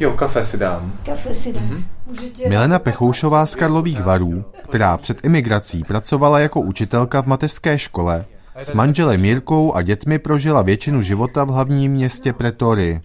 Jo, 0.00 0.12
kafe 0.12 0.44
si 0.44 0.58
dám. 0.58 0.92
Kafe 1.06 1.34
si 1.34 1.52
dám. 1.52 1.84
Tě 2.32 2.48
Milena 2.48 2.78
Pechoušová 2.78 3.46
z 3.46 3.54
Karlových 3.54 4.00
varů, 4.02 4.44
která 4.62 4.96
před 4.98 5.24
emigrací 5.24 5.84
pracovala 5.84 6.38
jako 6.40 6.60
učitelka 6.60 7.22
v 7.22 7.26
mateřské 7.26 7.78
škole, 7.78 8.24
s 8.56 8.72
manželem 8.72 9.24
Jirkou 9.24 9.72
a 9.74 9.82
dětmi 9.82 10.18
prožila 10.18 10.62
většinu 10.62 11.02
života 11.02 11.44
v 11.44 11.48
hlavním 11.48 11.92
městě 11.92 12.32
Pretorii. 12.32 13.00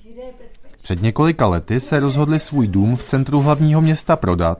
Před 0.84 1.02
několika 1.02 1.48
lety 1.48 1.80
se 1.80 2.00
rozhodli 2.00 2.40
svůj 2.40 2.68
dům 2.68 2.96
v 2.96 3.04
centru 3.04 3.40
hlavního 3.40 3.82
města 3.82 4.16
prodat 4.16 4.60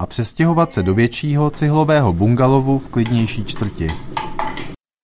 a 0.00 0.06
přestěhovat 0.06 0.72
se 0.72 0.82
do 0.82 0.94
většího 0.94 1.50
cihlového 1.50 2.12
bungalovu 2.12 2.78
v 2.78 2.88
klidnější 2.88 3.44
čtvrti. 3.44 3.88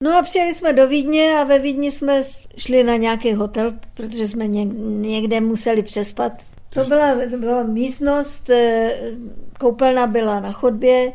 No 0.03 0.19
a 0.19 0.23
přijeli 0.23 0.55
jsme 0.55 0.73
do 0.73 0.89
Vídně 0.89 1.39
a 1.39 1.45
ve 1.45 1.59
Vídni 1.59 1.91
jsme 1.91 2.21
šli 2.59 2.85
na 2.85 2.97
nějaký 2.97 3.35
hotel, 3.35 3.73
protože 3.95 4.29
jsme 4.29 4.47
ně, 4.47 4.65
někde 5.09 5.41
museli 5.41 5.83
přespat. 5.83 6.33
To 6.71 6.85
byla, 6.85 7.15
to 7.31 7.37
byla 7.37 7.63
místnost, 7.63 8.51
eh, 8.51 8.93
koupelna 9.61 10.07
byla 10.07 10.41
na 10.41 10.53
chodbě, 10.53 11.13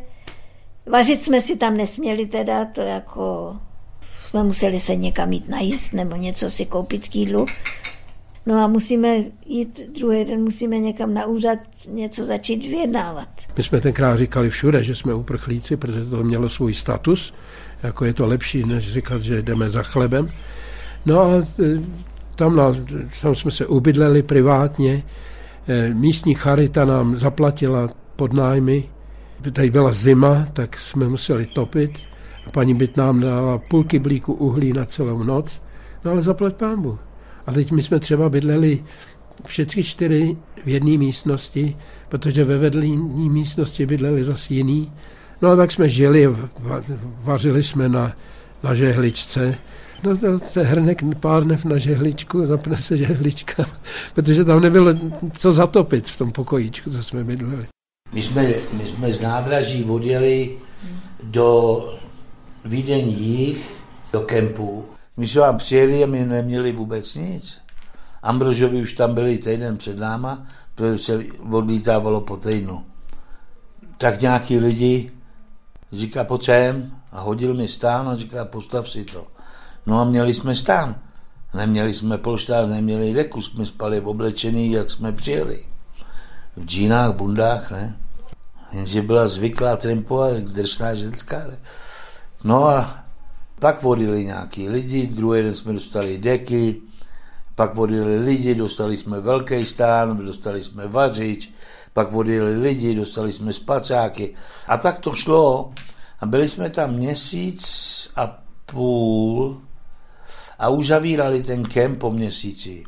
vařit 0.86 1.24
jsme 1.24 1.42
si 1.42 1.58
tam 1.58 1.78
nesměli 1.78 2.26
teda, 2.26 2.66
to 2.66 2.82
jako 2.82 3.56
jsme 4.30 4.44
museli 4.44 4.80
se 4.80 4.96
někam 4.96 5.34
jít 5.34 5.50
najíst 5.50 5.94
nebo 5.94 6.16
něco 6.16 6.50
si 6.50 6.66
koupit 6.66 7.08
k 7.08 7.16
jídlu. 7.16 7.46
No 8.46 8.64
a 8.64 8.68
musíme 8.68 9.18
jít, 9.46 9.82
druhý 9.96 10.26
den 10.26 10.44
musíme 10.44 10.80
někam 10.80 11.14
na 11.14 11.26
úřad 11.26 11.60
něco 11.88 12.26
začít 12.26 12.68
vyjednávat. 12.68 13.30
My 13.58 13.64
jsme 13.64 13.82
tenkrát 13.82 14.16
říkali 14.16 14.50
všude, 14.50 14.84
že 14.84 14.96
jsme 14.96 15.14
uprchlíci, 15.14 15.78
protože 15.78 16.06
to 16.06 16.24
mělo 16.24 16.50
svůj 16.50 16.74
status, 16.74 17.34
jako 17.84 18.06
je 18.06 18.14
to 18.14 18.28
lepší, 18.28 18.64
než 18.64 18.94
říkat, 18.94 19.22
že 19.22 19.42
jdeme 19.42 19.70
za 19.70 19.84
chlebem. 19.84 20.30
No 21.06 21.22
a 21.22 21.38
e, 21.38 21.44
tam, 22.36 22.56
na, 22.56 22.76
tam 23.22 23.36
jsme 23.36 23.52
se 23.52 23.68
ubydleli 23.68 24.24
privátně, 24.24 25.04
E, 25.68 25.94
místní 25.94 26.34
charita 26.34 26.86
nám 26.86 27.18
zaplatila 27.18 27.90
podnájmy, 28.16 28.84
tady 29.54 29.70
byla 29.70 29.92
zima, 29.92 30.48
tak 30.54 30.80
jsme 30.80 31.10
museli 31.10 31.46
topit 31.46 31.92
a 32.48 32.50
paní 32.50 32.74
byt 32.74 32.98
nám 32.98 33.20
dala 33.20 33.58
půl 33.58 33.84
kyblíku 33.84 34.34
uhlí 34.34 34.74
na 34.74 34.86
celou 34.86 35.24
noc, 35.24 35.62
no 36.06 36.12
ale 36.12 36.22
zaplať 36.22 36.56
pámbu. 36.56 37.00
A 37.48 37.52
teď 37.52 37.72
my 37.72 37.84
jsme 37.84 38.00
třeba 38.00 38.30
bydleli 38.30 38.84
všechny 39.46 39.84
čtyři 39.84 40.38
v 40.66 40.68
jedné 40.68 40.98
místnosti, 40.98 41.78
protože 42.10 42.44
ve 42.44 42.58
vedlní 42.58 43.30
místnosti 43.30 43.86
bydleli 43.86 44.24
zase 44.24 44.54
jiný. 44.54 44.92
No 45.42 45.50
a 45.50 45.56
tak 45.56 45.72
jsme 45.72 45.90
žili, 45.90 46.28
va- 46.30 47.00
vařili 47.22 47.64
jsme 47.64 47.90
na, 47.90 48.16
na 48.64 48.76
žehličce. 48.76 49.56
No 50.04 50.18
to, 50.18 50.40
to 50.40 50.60
hrnek 50.64 51.04
párnev 51.20 51.66
na 51.66 51.78
žehličku, 51.78 52.46
zapne 52.46 52.78
se 52.78 52.98
žehlička, 52.98 53.66
protože 54.14 54.46
tam 54.46 54.62
nebylo 54.62 54.94
co 55.38 55.52
zatopit 55.52 56.08
v 56.08 56.18
tom 56.18 56.32
pokojíčku, 56.32 56.92
co 56.92 57.04
jsme 57.04 57.24
bydleli. 57.24 57.66
My 58.14 58.22
jsme, 58.22 58.54
my 58.74 58.88
jsme 58.88 59.12
z 59.12 59.22
nádraží 59.22 59.84
odjeli 59.84 60.58
do 61.24 61.78
Vídeň 62.66 63.56
do 64.14 64.20
kempu. 64.20 64.86
My 65.18 65.28
jsme 65.28 65.42
vám 65.42 65.58
přijeli 65.58 66.04
a 66.04 66.08
my 66.08 66.26
neměli 66.26 66.72
vůbec 66.72 67.16
nic. 67.16 67.58
Ambrožovi 68.24 68.82
už 68.82 68.94
tam 68.94 69.14
byli 69.14 69.38
týden 69.38 69.78
před 69.78 69.98
náma, 69.98 70.48
protože 70.76 70.98
se 70.98 71.20
odlítávalo 71.52 72.22
po 72.22 72.38
týdnu. 72.38 72.86
Tak 73.98 74.22
nějaký 74.22 74.60
lidi 74.60 75.12
říká, 75.92 76.24
pojď 76.24 76.44
sem 76.44 76.92
a 77.12 77.22
hodil 77.22 77.54
mi 77.54 77.68
stán 77.68 78.10
a 78.10 78.16
říká, 78.16 78.46
postav 78.46 78.90
si 78.90 79.06
to. 79.06 79.28
No 79.86 80.02
a 80.02 80.04
měli 80.04 80.34
jsme 80.34 80.56
stán. 80.56 80.96
Neměli 81.54 81.94
jsme 81.94 82.18
polštář, 82.18 82.68
neměli 82.68 83.14
deku, 83.14 83.42
jsme 83.42 83.66
spali 83.66 84.02
oblečený, 84.02 84.72
jak 84.72 84.92
jsme 84.92 85.12
přijeli. 85.12 85.66
V 86.56 86.66
džínách, 86.66 87.16
bundách, 87.16 87.72
ne? 87.72 87.98
Jenže 88.72 89.02
byla 89.02 89.28
zvyklá 89.28 89.76
trimpo 89.76 90.22
a 90.22 90.30
jak 90.30 90.44
drsná 90.44 90.96
ženská. 90.96 91.38
Ne? 91.38 91.58
No 92.44 92.68
a 92.68 93.01
pak 93.62 93.82
vodili 93.82 94.26
nějaký 94.26 94.70
lidi, 94.70 95.08
druhý 95.08 95.44
den 95.44 95.56
jsme 95.56 95.74
dostali 95.74 96.18
deky, 96.18 96.82
pak 97.56 97.76
vodili 97.76 98.20
lidi, 98.20 98.56
dostali 98.56 98.98
jsme 98.98 99.20
velký 99.20 99.66
stán, 99.66 100.26
dostali 100.26 100.64
jsme 100.64 100.88
vařič, 100.88 101.54
pak 101.94 102.12
vodili 102.12 102.58
lidi, 102.58 102.96
dostali 102.96 103.34
jsme 103.34 103.54
spacáky. 103.54 104.36
A 104.68 104.78
tak 104.78 105.00
to 105.00 105.14
šlo. 105.14 105.74
A 106.20 106.26
byli 106.26 106.48
jsme 106.48 106.70
tam 106.70 106.94
měsíc 106.94 107.62
a 108.16 108.40
půl 108.66 109.62
a 110.60 110.70
uzavírali 110.70 111.44
ten 111.44 111.64
kemp 111.64 112.00
po 112.00 112.12
měsíci. 112.12 112.84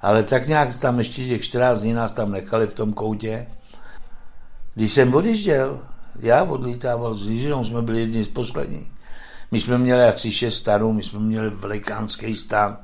Ale 0.00 0.22
tak 0.22 0.46
nějak 0.46 0.78
tam 0.78 0.98
ještě 0.98 1.24
těch 1.24 1.42
14 1.42 1.80
dní 1.80 1.92
nás 1.92 2.12
tam 2.12 2.32
nechali 2.32 2.66
v 2.66 2.74
tom 2.74 2.92
koutě. 2.92 3.46
Když 4.74 4.92
jsem 4.92 5.14
odjížděl, 5.14 5.80
já 6.20 6.42
odlítával 6.42 7.14
s 7.14 7.26
Lížinou, 7.26 7.64
jsme 7.64 7.82
byli 7.82 8.00
jedni 8.00 8.24
z 8.24 8.28
posledních. 8.28 8.95
My 9.50 9.60
jsme 9.60 9.78
měli 9.78 10.02
asi 10.02 10.30
šest 10.30 10.54
stanů, 10.54 10.92
my 10.92 11.02
jsme 11.02 11.20
měli 11.20 11.50
velikánský 11.50 12.36
stan, 12.36 12.76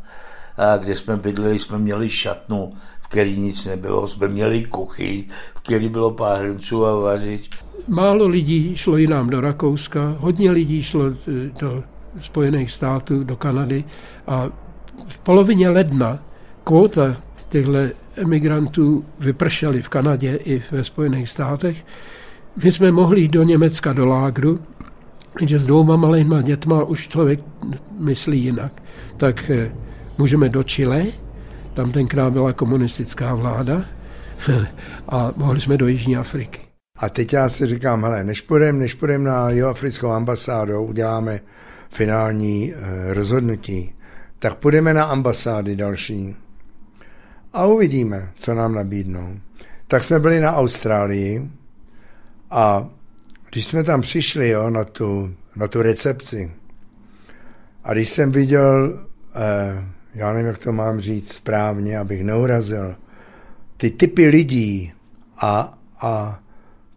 kde 0.79 0.97
jsme 0.97 1.17
bydleli, 1.17 1.59
jsme 1.59 1.79
měli 1.79 2.11
šatnu, 2.11 2.73
v 3.01 3.09
který 3.09 3.41
nic 3.41 3.65
nebylo, 3.65 4.09
jsme 4.09 4.29
měli 4.29 4.65
kuchyň, 4.65 5.25
v 5.55 5.61
který 5.61 5.89
bylo 5.89 6.11
pár 6.11 6.45
hrnců 6.45 6.87
a 6.87 6.95
vařič. 6.95 7.51
Málo 7.89 8.27
lidí 8.27 8.77
šlo 8.77 8.97
jinam 8.97 9.31
do 9.31 9.41
Rakouska, 9.41 10.17
hodně 10.19 10.51
lidí 10.51 10.83
šlo 10.83 11.07
e, 11.07 11.15
do 11.61 11.85
Spojených 12.21 12.71
států, 12.71 13.25
do 13.25 13.37
Kanady 13.37 13.85
a 14.27 14.49
v 15.09 15.19
polovině 15.19 15.69
ledna 15.69 16.19
kvóta 16.65 17.17
těchto 17.49 17.73
emigrantů 18.17 19.05
vypršely 19.21 19.83
v 19.83 19.89
Kanadě 19.89 20.39
i 20.45 20.63
ve 20.71 20.85
Spojených 20.85 21.29
státech. 21.29 21.85
My 22.65 22.73
jsme 22.73 22.93
mohli 22.93 23.21
jít 23.21 23.31
do 23.31 23.43
Německa 23.43 23.93
do 23.93 24.07
lágru, 24.07 24.59
že 25.41 25.59
s 25.59 25.67
dvouma 25.67 25.97
malýma 25.97 26.43
dětma 26.43 26.85
už 26.85 27.09
člověk 27.09 27.41
myslí 27.99 28.45
jinak. 28.45 28.83
Tak 29.17 29.51
eh, 29.51 29.73
můžeme 30.19 30.49
do 30.49 30.63
Chile, 30.63 31.07
tam 31.75 31.93
tenkrát 31.93 32.33
byla 32.33 32.53
komunistická 32.53 33.35
vláda 33.35 33.85
a 35.09 35.33
mohli 35.37 35.61
jsme 35.61 35.77
do 35.77 35.89
Jižní 35.89 36.17
Afriky. 36.17 36.61
A 36.99 37.09
teď 37.09 37.33
já 37.33 37.49
si 37.49 37.67
říkám, 37.67 38.03
hele, 38.03 38.25
než 38.25 38.41
půjdeme 38.41 38.79
než 38.79 38.95
půjdem 38.95 39.25
na 39.25 39.51
jihoafrickou 39.51 40.09
ambasádu, 40.11 40.83
uděláme 40.83 41.41
finální 41.91 42.73
eh, 42.75 43.15
rozhodnutí, 43.15 43.95
tak 44.39 44.55
půjdeme 44.55 44.95
na 44.95 45.05
ambasády 45.05 45.77
další 45.77 46.37
a 47.53 47.67
uvidíme, 47.67 48.31
co 48.37 48.55
nám 48.55 48.75
nabídnou. 48.75 49.37
Tak 49.89 50.05
jsme 50.05 50.19
byli 50.19 50.41
na 50.41 50.57
Austrálii 50.57 51.51
a 52.51 52.89
když 53.53 53.67
jsme 53.67 53.85
tam 53.85 54.01
přišli 54.01 54.49
jo, 54.49 54.71
na, 54.71 54.85
tu, 54.85 55.35
na 55.57 55.69
tu 55.69 55.83
recepci 55.83 56.51
a 57.85 57.93
když 57.93 58.11
jsem 58.11 58.33
viděl, 58.33 59.01
eh, 59.35 59.85
já 60.15 60.33
nevím, 60.33 60.47
jak 60.47 60.59
to 60.59 60.73
mám 60.73 61.01
říct 61.01 61.33
správně, 61.33 61.99
abych 61.99 62.25
neurazil, 62.25 62.95
ty 63.77 63.91
typy 63.91 64.27
lidí 64.27 64.93
a, 65.39 65.79
a 66.01 66.41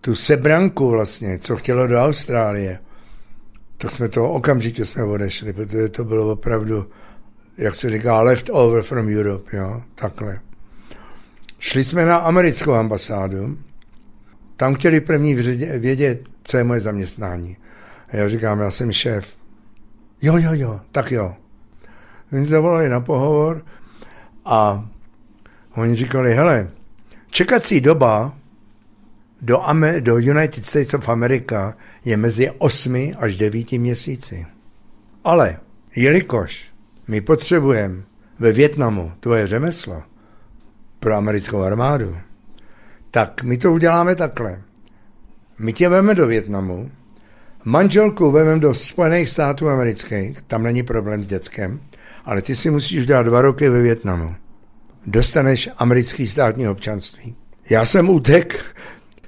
tu 0.02 0.16
sebranku 0.16 0.90
vlastně, 0.90 1.40
co 1.40 1.56
chtělo 1.56 1.88
do 1.88 2.04
Austrálie, 2.04 2.80
tak 3.78 3.92
jsme 3.92 4.10
to 4.10 4.30
okamžitě 4.30 4.86
jsme 4.86 5.04
odešli, 5.04 5.54
protože 5.54 5.90
to 5.90 6.04
bylo 6.04 6.32
opravdu, 6.32 6.90
jak 7.58 7.76
se 7.76 7.90
říká, 7.90 8.22
left 8.22 8.50
over 8.54 8.84
from 8.84 9.08
Europe, 9.08 9.58
jo, 9.58 9.82
takhle. 9.96 10.40
Šli 11.60 11.84
jsme 11.84 12.06
na 12.06 12.18
americkou 12.18 12.74
ambasádu, 12.74 13.58
tam 14.56 14.76
chtěli 14.76 15.02
první 15.02 15.36
vědět, 15.80 16.30
co 16.44 16.58
je 16.58 16.64
moje 16.64 16.80
zaměstnání. 16.80 17.58
A 18.08 18.16
já 18.18 18.28
říkám, 18.28 18.60
já 18.60 18.72
jsem 18.72 18.92
šéf. 18.92 19.36
Jo, 20.22 20.38
jo, 20.38 20.50
jo, 20.54 20.82
tak 20.92 21.12
jo. 21.12 21.36
Oni 22.34 22.46
zavolali 22.46 22.90
na 22.90 23.00
pohovor 23.00 23.66
a 24.46 24.90
oni 25.76 25.96
říkali, 25.96 26.36
hele, 26.36 26.70
čekací 27.30 27.82
doba 27.82 28.38
do, 29.42 29.58
Amer- 29.58 30.02
do 30.02 30.18
United 30.18 30.66
States 30.66 30.94
of 30.94 31.10
America 31.10 31.74
je 32.06 32.18
mezi 32.18 32.52
8 32.58 33.14
až 33.20 33.38
9 33.38 33.72
měsíci. 33.72 34.46
Ale 35.24 35.60
jelikož 35.96 36.72
my 37.08 37.22
potřebujeme 37.22 38.04
ve 38.40 38.52
Větnamu 38.52 39.12
tvoje 39.20 39.48
řemeslo 39.48 40.04
pro 41.00 41.16
americkou 41.16 41.62
armádu, 41.62 42.18
tak 43.16 43.44
my 43.44 43.58
to 43.58 43.74
uděláme 43.74 44.16
takhle. 44.16 44.62
My 45.60 45.74
tě 45.74 45.90
veme 45.90 46.16
do 46.16 46.28
Větnamu, 46.28 46.92
manželku 47.66 48.32
vememe 48.32 48.60
do 48.60 48.74
Spojených 48.74 49.30
států 49.30 49.70
amerických, 49.70 50.42
tam 50.42 50.64
není 50.64 50.84
problém 50.84 51.24
s 51.24 51.28
dětskem, 51.28 51.80
ale 52.26 52.42
ty 52.42 52.56
si 52.56 52.72
musíš 52.72 53.06
dát 53.06 53.24
dva 53.24 53.42
roky 53.42 53.70
ve 53.70 53.82
Větnamu. 53.82 54.36
Dostaneš 55.06 55.70
americký 55.78 56.28
státní 56.28 56.68
občanství. 56.68 57.36
Já 57.70 57.86
jsem 57.86 58.10
utek 58.10 58.76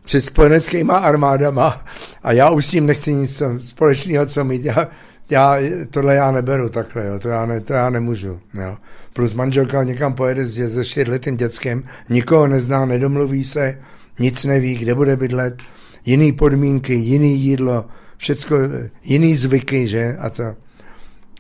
před 0.04 0.22
spojeneckýma 0.22 0.98
armádama 0.98 1.86
a 2.24 2.32
já 2.32 2.50
už 2.50 2.66
s 2.66 2.70
tím 2.70 2.86
nechci 2.86 3.14
nic 3.14 3.44
společného, 3.58 4.26
co 4.26 4.44
mít. 4.44 4.66
Já, 4.66 4.88
já, 5.30 5.58
tohle 5.90 6.16
já 6.16 6.32
neberu 6.32 6.70
takhle, 6.70 7.06
jo, 7.06 7.20
to, 7.20 7.30
já 7.30 7.46
ne, 7.46 7.60
to 7.60 7.74
já 7.74 7.90
nemůžu. 7.90 8.40
Jo. 8.54 8.78
Plus 9.14 9.34
manželka 9.34 9.84
někam 9.84 10.14
pojede 10.14 10.46
s, 10.46 10.74
se 10.74 10.86
čtyřletým 10.86 11.38
dětskem, 11.38 11.84
nikoho 12.10 12.48
nezná, 12.48 12.86
nedomluví 12.86 13.44
se, 13.44 13.82
nic 14.20 14.46
neví, 14.46 14.76
kde 14.76 14.96
bude 14.96 15.18
bydlet, 15.18 15.56
jiný 16.06 16.34
podmínky, 16.34 16.94
jiný 16.94 17.40
jídlo, 17.40 17.86
všecko, 18.18 18.56
jiný 19.04 19.36
zvyky, 19.36 19.88
že, 19.88 20.18
a 20.20 20.30
to. 20.30 20.56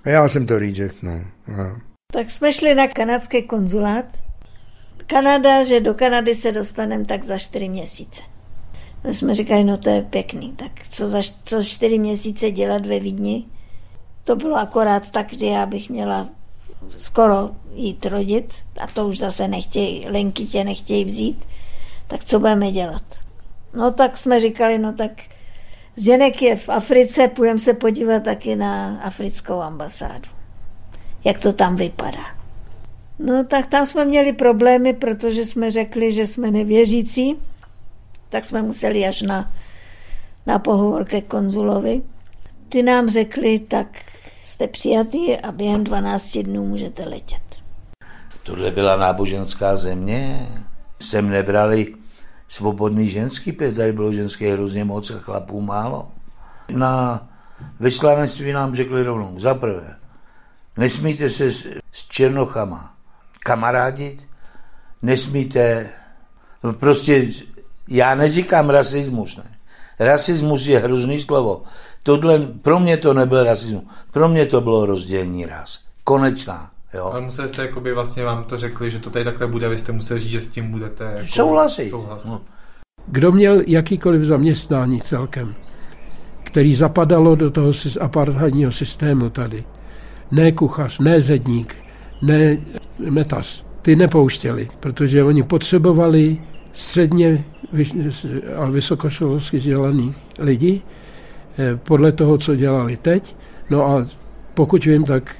Já 0.05 0.27
jsem 0.27 0.45
to 0.45 0.59
rejectnul. 0.59 1.21
No. 1.47 1.77
Tak 2.11 2.31
jsme 2.31 2.53
šli 2.53 2.75
na 2.75 2.87
kanadský 2.87 3.43
konzulát. 3.43 4.05
Kanada, 5.07 5.63
že 5.63 5.79
do 5.79 5.93
Kanady 5.93 6.35
se 6.35 6.51
dostaneme 6.51 7.05
tak 7.05 7.23
za 7.23 7.37
čtyři 7.37 7.69
měsíce. 7.69 8.23
Tak 9.01 9.15
jsme 9.15 9.33
říkali, 9.33 9.63
no 9.63 9.77
to 9.77 9.89
je 9.89 10.01
pěkný, 10.01 10.53
tak 10.55 10.71
co 10.89 11.07
za 11.07 11.21
co 11.45 11.63
čtyři 11.63 11.99
měsíce 11.99 12.51
dělat 12.51 12.85
ve 12.85 12.99
Vídni? 12.99 13.45
To 14.27 14.35
bylo 14.35 14.55
akorát 14.55 15.11
tak, 15.11 15.29
kdy 15.29 15.45
já 15.45 15.65
bych 15.65 15.89
měla 15.89 16.27
skoro 16.97 17.49
jít 17.73 18.05
rodit 18.05 18.53
a 18.79 18.87
to 18.87 19.07
už 19.07 19.17
zase 19.17 19.47
nechtějí, 19.47 20.09
Lenky 20.09 20.45
tě 20.45 20.63
nechtějí 20.63 21.05
vzít, 21.05 21.47
tak 22.07 22.23
co 22.23 22.39
budeme 22.39 22.71
dělat? 22.71 23.03
No 23.73 23.91
tak 23.91 24.17
jsme 24.17 24.39
říkali, 24.39 24.77
no 24.77 24.93
tak 24.93 25.11
Zdenek 25.95 26.41
je 26.41 26.55
v 26.55 26.69
Africe, 26.69 27.27
půjdeme 27.27 27.59
se 27.59 27.73
podívat 27.73 28.23
taky 28.23 28.55
na 28.55 28.99
africkou 28.99 29.61
ambasádu. 29.61 30.29
Jak 31.23 31.39
to 31.39 31.53
tam 31.53 31.75
vypadá. 31.75 32.25
No 33.19 33.45
tak 33.45 33.67
tam 33.67 33.85
jsme 33.85 34.05
měli 34.05 34.33
problémy, 34.33 34.93
protože 34.93 35.45
jsme 35.45 35.71
řekli, 35.71 36.13
že 36.13 36.27
jsme 36.27 36.51
nevěřící, 36.51 37.35
tak 38.29 38.45
jsme 38.45 38.61
museli 38.61 39.07
až 39.07 39.21
na, 39.21 39.51
na 40.45 40.59
pohovor 40.59 41.05
ke 41.05 41.21
konzulovi. 41.21 42.01
Ty 42.69 42.83
nám 42.83 43.09
řekli, 43.09 43.59
tak 43.59 43.87
jste 44.47 44.67
přijatý 44.67 45.37
a 45.37 45.51
během 45.51 45.83
12 45.83 46.37
dnů 46.37 46.65
můžete 46.65 47.03
letět. 47.03 47.41
Tohle 48.43 48.71
byla 48.71 48.95
náboženská 48.95 49.75
země. 49.75 50.49
Sem 51.01 51.29
nebrali 51.29 51.95
svobodný 52.47 53.09
ženský 53.09 53.51
pět, 53.51 53.75
tady 53.75 53.91
bylo 53.91 54.13
ženské 54.13 54.53
hrozně 54.53 54.83
moc 54.83 55.11
a 55.11 55.19
chlapů 55.19 55.61
málo. 55.61 56.11
Na 56.69 57.27
vyslanectví 57.79 58.51
nám 58.51 58.75
řekli 58.75 59.03
rovnou, 59.03 59.39
za 59.39 59.53
prvé, 59.53 59.95
nesmíte 60.77 61.29
se 61.29 61.51
s, 61.51 61.67
s 61.91 62.07
černochama 62.07 62.93
kamarádit, 63.39 64.27
nesmíte, 65.01 65.89
no 66.63 66.73
prostě, 66.73 67.27
já 67.89 68.15
neříkám 68.15 68.69
rasismus, 68.69 69.37
ne. 69.37 69.57
Rasismus 69.99 70.67
je 70.67 70.79
hrozný 70.79 71.19
slovo. 71.19 71.63
Tohle, 72.07 72.39
pro 72.61 72.79
mě 72.79 72.97
to 72.97 73.13
nebyl 73.13 73.43
rasismus, 73.43 73.83
pro 74.11 74.27
mě 74.27 74.45
to 74.45 74.61
bylo 74.61 74.85
rozdělení 74.85 75.45
ras. 75.45 75.79
Konečná. 76.03 76.71
Jo. 76.93 77.05
Ale 77.05 77.21
museli 77.21 77.49
jste, 77.49 77.61
jakoby 77.61 77.93
vlastně 77.93 78.23
vám 78.23 78.43
to 78.43 78.57
řekli, 78.57 78.89
že 78.89 78.99
to 78.99 79.09
tady 79.09 79.25
takhle 79.25 79.47
bude, 79.47 79.69
vy 79.69 79.77
jste 79.77 79.91
museli 79.91 80.19
říct, 80.19 80.31
že 80.31 80.41
s 80.41 80.47
tím 80.47 80.71
budete 80.71 81.03
jako 81.03 81.25
souhlasit. 81.25 81.89
souhlasit. 81.89 82.29
No. 82.29 82.41
Kdo 83.07 83.31
měl 83.31 83.61
jakýkoliv 83.67 84.23
zaměstnání 84.23 85.01
celkem, 85.01 85.55
který 86.43 86.75
zapadalo 86.75 87.35
do 87.35 87.51
toho 87.51 87.71
apartheidního 87.99 88.71
systému 88.71 89.29
tady, 89.29 89.63
ne 90.31 90.51
kuchař, 90.51 90.99
ne 90.99 91.21
zedník, 91.21 91.75
ne 92.21 92.57
metas, 93.09 93.65
ty 93.81 93.95
nepouštěli, 93.95 94.69
protože 94.79 95.23
oni 95.23 95.43
potřebovali 95.43 96.41
středně 96.73 97.45
a 98.55 98.65
vysokoškolsky 98.65 99.57
vzdělaný 99.57 100.15
lidi, 100.39 100.81
podle 101.83 102.11
toho, 102.11 102.37
co 102.37 102.55
dělali 102.55 102.97
teď. 102.97 103.35
No 103.69 103.85
a 103.85 104.07
pokud 104.53 104.85
vím, 104.85 105.03
tak 105.03 105.35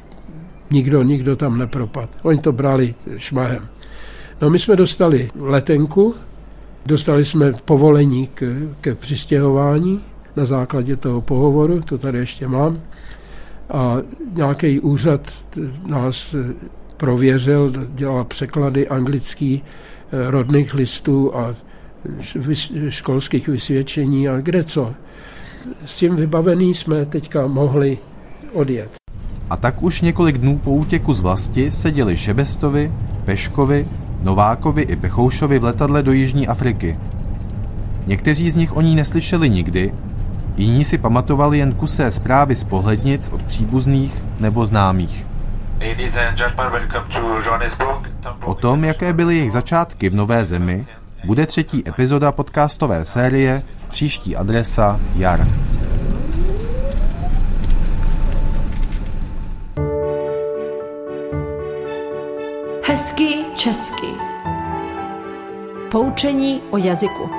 nikdo, 0.71 1.03
nikdo 1.03 1.36
tam 1.36 1.58
nepropad. 1.58 2.10
Oni 2.23 2.39
to 2.39 2.51
brali 2.51 2.95
šmahem. 3.17 3.67
No 4.41 4.49
my 4.49 4.60
jsme 4.60 4.75
dostali 4.75 5.30
letenku, 5.39 6.15
dostali 6.86 7.25
jsme 7.25 7.53
povolení 7.65 8.27
k, 8.27 8.56
ke 8.82 8.95
přistěhování 8.95 10.01
na 10.36 10.45
základě 10.45 10.95
toho 10.95 11.21
pohovoru, 11.21 11.82
to 11.82 11.97
tady 11.97 12.17
ještě 12.17 12.47
mám. 12.47 12.82
A 13.69 13.97
nějaký 14.34 14.80
úřad 14.80 15.21
nás 15.86 16.36
prověřil, 16.97 17.73
dělal 17.89 18.25
překlady 18.25 18.88
anglický 18.88 19.63
eh, 19.63 20.32
rodných 20.32 20.73
listů 20.73 21.36
a 21.36 21.56
školských 22.89 23.47
vysvědčení 23.47 24.30
a 24.30 24.38
kde 24.38 24.63
co. 24.63 24.93
S 25.86 25.97
tím 25.97 26.15
vybavený 26.15 26.73
jsme 26.73 27.06
teďka 27.06 27.47
mohli 27.47 27.97
odjet. 28.53 28.89
A 29.49 29.58
tak 29.58 29.84
už 29.84 30.01
několik 30.01 30.38
dnů 30.38 30.58
po 30.58 30.71
útěku 30.71 31.13
z 31.13 31.19
vlasti 31.19 31.71
seděli 31.71 32.17
Šebestovi, 32.17 32.91
Peškovi, 33.25 33.88
Novákovi 34.21 34.82
i 34.82 34.95
Pechoušovi 34.95 35.60
v 35.60 35.63
letadle 35.63 36.03
do 36.03 36.12
Jižní 36.12 36.47
Afriky. 36.47 36.97
Někteří 38.06 38.49
z 38.49 38.56
nich 38.56 38.77
o 38.77 38.82
ní 38.82 38.95
neslyšeli 38.95 39.49
nikdy, 39.49 39.93
jiní 40.58 40.86
si 40.86 40.97
pamatovali 40.97 41.58
jen 41.58 41.73
kusé 41.73 42.12
zprávy 42.12 42.56
z 42.56 42.63
pohlednic 42.63 43.30
od 43.30 43.43
příbuzných 43.43 44.23
nebo 44.39 44.65
známých. 44.65 45.25
O 48.45 48.53
tom, 48.53 48.84
jaké 48.84 49.13
byly 49.13 49.38
jejich 49.38 49.51
začátky 49.51 50.10
v 50.10 50.15
nové 50.15 50.45
zemi, 50.45 50.86
bude 51.25 51.45
třetí 51.45 51.84
epizoda 51.89 52.32
podcastové 52.32 53.06
série 53.06 53.62
Příští 53.89 54.36
adresa 54.36 55.00
Jar. 55.15 55.47
Hezký 62.84 63.45
česky. 63.56 64.08
Poučení 65.91 66.62
o 66.69 66.78
jazyku. 66.78 67.30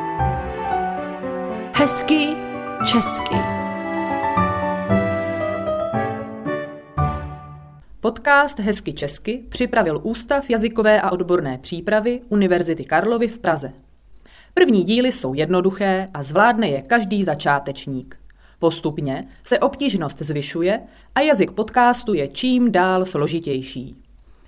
Hezký 1.75 2.29
česky. 2.85 3.35
Podcast 8.01 8.59
Hezky 8.59 8.93
česky 8.93 9.45
připravil 9.49 10.01
Ústav 10.03 10.51
jazykové 10.51 11.01
a 11.01 11.11
odborné 11.11 11.59
přípravy 11.59 12.21
Univerzity 12.29 12.85
Karlovy 12.85 13.29
v 13.29 13.39
Praze. 13.39 13.73
První 14.55 14.85
díly 14.85 15.13
jsou 15.13 15.35
jednoduché 15.35 16.09
a 16.15 16.23
zvládne 16.23 16.69
je 16.69 16.83
každý 16.83 17.25
začátečník. 17.25 18.17
Postupně 18.59 19.29
se 19.47 19.59
obtížnost 19.59 20.19
zvyšuje 20.19 20.81
a 21.15 21.21
jazyk 21.21 21.51
podcastu 21.51 22.15
je 22.15 22.29
čím 22.29 22.73
dál 22.73 23.07
složitější. 23.07 23.97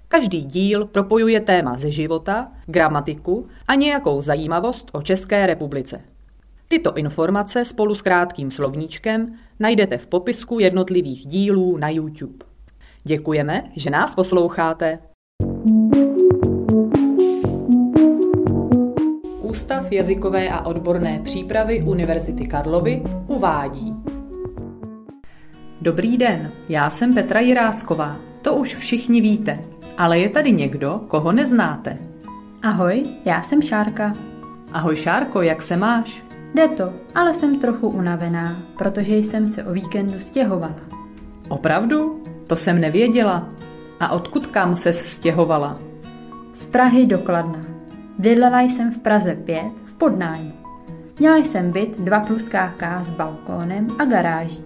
Každý 0.09 0.45
díl 0.45 0.87
propojuje 0.87 1.41
téma 1.41 1.79
ze 1.79 1.91
života, 1.91 2.53
gramatiku 2.67 3.47
a 3.69 3.75
nějakou 3.75 4.23
zajímavost 4.23 4.91
o 4.93 5.03
České 5.03 5.47
republice. 5.47 6.01
Tyto 6.69 6.95
informace 6.95 7.65
spolu 7.65 7.95
s 7.95 8.03
krátkým 8.03 8.51
slovníčkem 8.51 9.27
najdete 9.61 9.99
v 9.99 10.07
popisku 10.07 10.59
jednotlivých 10.59 11.27
dílů 11.27 11.77
na 11.77 11.89
YouTube. 11.89 12.45
Děkujeme, 13.05 13.71
že 13.77 13.91
nás 13.91 14.15
posloucháte. 14.15 14.99
Ústav 19.51 19.93
jazykové 19.93 20.49
a 20.49 20.67
odborné 20.67 21.21
přípravy 21.25 21.83
Univerzity 21.83 22.47
Karlovy 22.47 23.03
uvádí. 23.27 23.95
Dobrý 25.81 26.17
den, 26.17 26.53
já 26.69 26.91
jsem 26.91 27.15
Petra 27.15 27.41
Jirásková. 27.41 28.17
To 28.43 28.55
už 28.55 28.75
všichni 28.75 29.21
víte, 29.21 29.61
ale 29.99 30.19
je 30.19 30.29
tady 30.29 30.53
někdo, 30.53 31.01
koho 31.09 31.33
neznáte. 31.33 31.99
Ahoj, 32.63 33.03
já 33.25 33.43
jsem 33.43 33.63
Šárka. 33.63 34.13
Ahoj 34.73 34.97
Šárko, 34.97 35.43
jak 35.43 35.63
se 35.63 35.77
máš? 35.77 36.25
Jde 36.55 36.69
to, 36.69 36.93
ale 37.15 37.35
jsem 37.35 37.61
trochu 37.61 37.89
unavená, 37.89 38.63
protože 38.79 39.17
jsem 39.17 39.49
se 39.49 39.65
o 39.65 39.73
víkendu 39.73 40.19
stěhovala. 40.19 40.77
Opravdu? 41.49 42.23
To 42.47 42.57
jsem 42.57 42.81
nevěděla. 42.81 43.49
A 44.01 44.09
odkud 44.09 44.47
kam 44.47 44.77
se 44.77 44.93
stěhovala? 44.93 45.79
Z 46.55 46.67
Prahy 46.67 47.07
do 47.07 47.19
Kladna. 47.19 47.80
Bydlela 48.21 48.61
jsem 48.61 48.91
v 48.91 48.99
Praze 48.99 49.35
5 49.35 49.63
v 49.85 49.95
podnájmu. 49.95 50.53
Měla 51.19 51.37
jsem 51.37 51.73
byt 51.73 52.01
2 52.01 52.21
plus 52.21 52.49
KK 52.49 52.83
s 53.03 53.11
balkónem 53.11 53.87
a 53.99 54.05
garáží. 54.05 54.63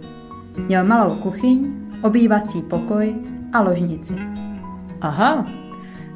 Měl 0.66 0.84
malou 0.84 1.14
kuchyň, 1.14 1.72
obývací 2.02 2.62
pokoj 2.62 3.14
a 3.52 3.62
ložnici. 3.62 4.14
Aha, 5.00 5.44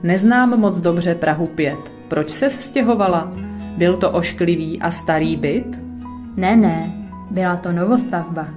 neznám 0.02 0.60
moc 0.60 0.80
dobře 0.80 1.14
Prahu 1.14 1.46
5. 1.46 1.78
Proč 2.08 2.30
se 2.30 2.50
stěhovala? 2.50 3.32
Byl 3.76 3.96
to 3.96 4.10
ošklivý 4.10 4.80
a 4.82 4.90
starý 4.90 5.36
byt? 5.36 5.80
Ne, 6.36 6.56
ne, 6.56 6.92
byla 7.30 7.56
to 7.56 7.72
novostavba. 7.72 8.48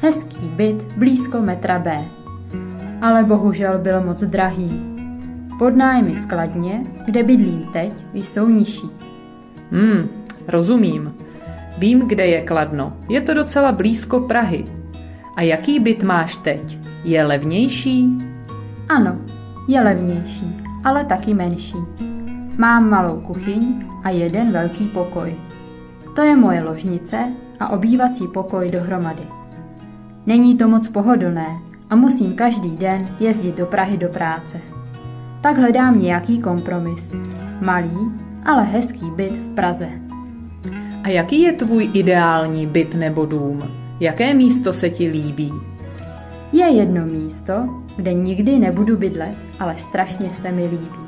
Hezký 0.00 0.48
byt 0.48 0.82
blízko 0.96 1.40
metra 1.40 1.78
B. 1.78 2.04
Ale 3.02 3.24
bohužel 3.24 3.78
byl 3.78 4.00
moc 4.00 4.22
drahý. 4.22 4.89
Podnájmy 5.60 6.14
v 6.14 6.26
Kladně, 6.26 6.84
kde 7.04 7.22
bydlím 7.22 7.68
teď, 7.72 7.92
jsou 8.14 8.48
nižší. 8.48 8.90
Hmm, 9.70 10.08
rozumím. 10.48 11.14
Vím, 11.78 12.00
kde 12.00 12.26
je 12.26 12.42
Kladno. 12.42 12.96
Je 13.08 13.20
to 13.20 13.34
docela 13.34 13.72
blízko 13.72 14.20
Prahy. 14.20 14.66
A 15.36 15.42
jaký 15.42 15.80
byt 15.80 16.02
máš 16.02 16.36
teď? 16.36 16.78
Je 17.04 17.24
levnější? 17.24 18.18
Ano, 18.88 19.18
je 19.68 19.80
levnější, 19.80 20.56
ale 20.84 21.04
taky 21.04 21.34
menší. 21.34 21.78
Mám 22.58 22.90
malou 22.90 23.20
kuchyň 23.20 23.84
a 24.04 24.10
jeden 24.10 24.52
velký 24.52 24.86
pokoj. 24.86 25.34
To 26.16 26.22
je 26.22 26.36
moje 26.36 26.62
ložnice 26.62 27.18
a 27.60 27.68
obývací 27.68 28.28
pokoj 28.28 28.70
dohromady. 28.70 29.22
Není 30.26 30.56
to 30.56 30.68
moc 30.68 30.88
pohodlné 30.88 31.46
a 31.90 31.96
musím 31.96 32.32
každý 32.32 32.76
den 32.76 33.08
jezdit 33.20 33.56
do 33.56 33.66
Prahy 33.66 33.96
do 33.96 34.08
práce. 34.08 34.79
Tak 35.42 35.58
hledám 35.58 36.00
nějaký 36.00 36.38
kompromis. 36.38 37.12
Malý, 37.60 38.12
ale 38.44 38.62
hezký 38.62 39.10
byt 39.16 39.32
v 39.32 39.54
Praze. 39.54 39.88
A 41.02 41.08
jaký 41.08 41.42
je 41.42 41.52
tvůj 41.52 41.90
ideální 41.94 42.66
byt 42.66 42.94
nebo 42.94 43.26
dům? 43.26 43.58
Jaké 44.00 44.34
místo 44.34 44.72
se 44.72 44.90
ti 44.90 45.08
líbí? 45.08 45.52
Je 46.52 46.66
jedno 46.66 47.06
místo, 47.06 47.82
kde 47.96 48.14
nikdy 48.14 48.58
nebudu 48.58 48.96
bydlet, 48.96 49.36
ale 49.58 49.76
strašně 49.78 50.30
se 50.30 50.52
mi 50.52 50.62
líbí. 50.62 51.00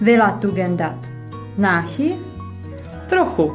Vila 0.00 0.30
Tugendat. 0.30 0.96
Znáš 1.56 1.98
ji? 1.98 2.14
Trochu. 3.08 3.52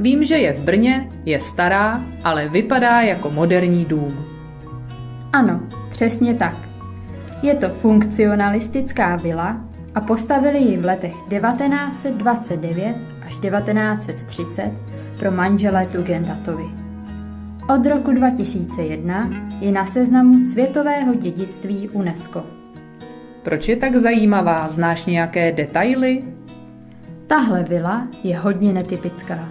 Vím, 0.00 0.24
že 0.24 0.34
je 0.34 0.52
v 0.52 0.64
Brně, 0.64 1.10
je 1.24 1.40
stará, 1.40 2.02
ale 2.24 2.48
vypadá 2.48 3.00
jako 3.00 3.30
moderní 3.30 3.84
dům. 3.84 4.24
Ano, 5.32 5.60
přesně 5.90 6.34
tak. 6.34 6.69
Je 7.42 7.54
to 7.54 7.68
funkcionalistická 7.68 9.16
vila 9.16 9.56
a 9.94 10.00
postavili 10.00 10.58
ji 10.58 10.76
v 10.76 10.84
letech 10.84 11.16
1929 11.28 12.96
až 13.26 13.38
1930 13.38 14.72
pro 15.18 15.30
manžele 15.30 15.86
Tugendatovi. 15.86 16.64
Od 17.74 17.86
roku 17.86 18.12
2001 18.12 19.30
je 19.60 19.72
na 19.72 19.86
seznamu 19.86 20.40
světového 20.40 21.14
dědictví 21.14 21.88
UNESCO. 21.88 22.44
Proč 23.42 23.68
je 23.68 23.76
tak 23.76 23.96
zajímavá? 23.96 24.68
Znáš 24.68 25.06
nějaké 25.06 25.52
detaily? 25.52 26.24
Tahle 27.26 27.62
vila 27.62 28.08
je 28.22 28.38
hodně 28.38 28.72
netypická. 28.72 29.48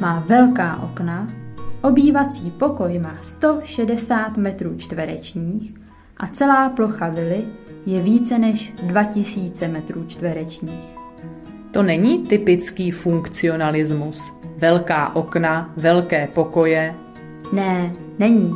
Má 0.00 0.24
velká 0.26 0.82
okna, 0.82 1.28
obývací 1.82 2.50
pokoj 2.50 2.98
má 2.98 3.16
160 3.22 4.36
metrů 4.36 4.76
čtverečních 4.76 5.79
a 6.20 6.26
celá 6.26 6.68
plocha 6.68 7.08
vily 7.08 7.44
je 7.86 8.02
více 8.02 8.38
než 8.38 8.72
2000 8.82 9.68
metrů 9.68 10.04
čtverečních. 10.06 10.96
To 11.70 11.82
není 11.82 12.18
typický 12.18 12.90
funkcionalismus. 12.90 14.32
Velká 14.56 15.16
okna, 15.16 15.72
velké 15.76 16.26
pokoje. 16.26 16.94
Ne, 17.52 17.92
není. 18.18 18.52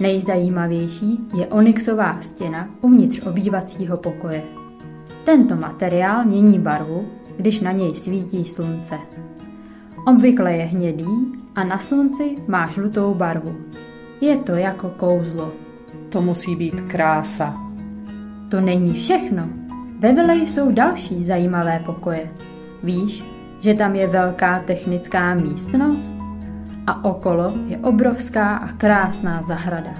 Nejzajímavější 0.00 1.20
je 1.34 1.46
onyxová 1.46 2.18
stěna 2.20 2.68
uvnitř 2.80 3.26
obývacího 3.26 3.96
pokoje. 3.96 4.42
Tento 5.24 5.56
materiál 5.56 6.24
mění 6.24 6.58
barvu, 6.58 7.08
když 7.36 7.60
na 7.60 7.72
něj 7.72 7.94
svítí 7.94 8.44
slunce. 8.44 8.98
Obvykle 10.06 10.52
je 10.52 10.64
hnědý 10.64 11.06
a 11.54 11.64
na 11.64 11.78
slunci 11.78 12.36
má 12.48 12.66
žlutou 12.66 13.14
barvu. 13.14 13.56
Je 14.20 14.36
to 14.36 14.52
jako 14.52 14.88
kouzlo. 14.88 15.63
To 16.14 16.22
musí 16.22 16.56
být 16.56 16.80
krása. 16.80 17.54
To 18.48 18.60
není 18.60 18.94
všechno. 18.94 19.48
Ve 19.98 20.12
vile 20.12 20.34
jsou 20.36 20.70
další 20.70 21.24
zajímavé 21.24 21.82
pokoje. 21.86 22.30
Víš, 22.82 23.24
že 23.60 23.74
tam 23.74 23.94
je 23.94 24.06
velká 24.06 24.58
technická 24.58 25.34
místnost? 25.34 26.14
A 26.86 27.04
okolo 27.04 27.52
je 27.66 27.78
obrovská 27.78 28.56
a 28.56 28.72
krásná 28.72 29.42
zahrada. 29.42 29.90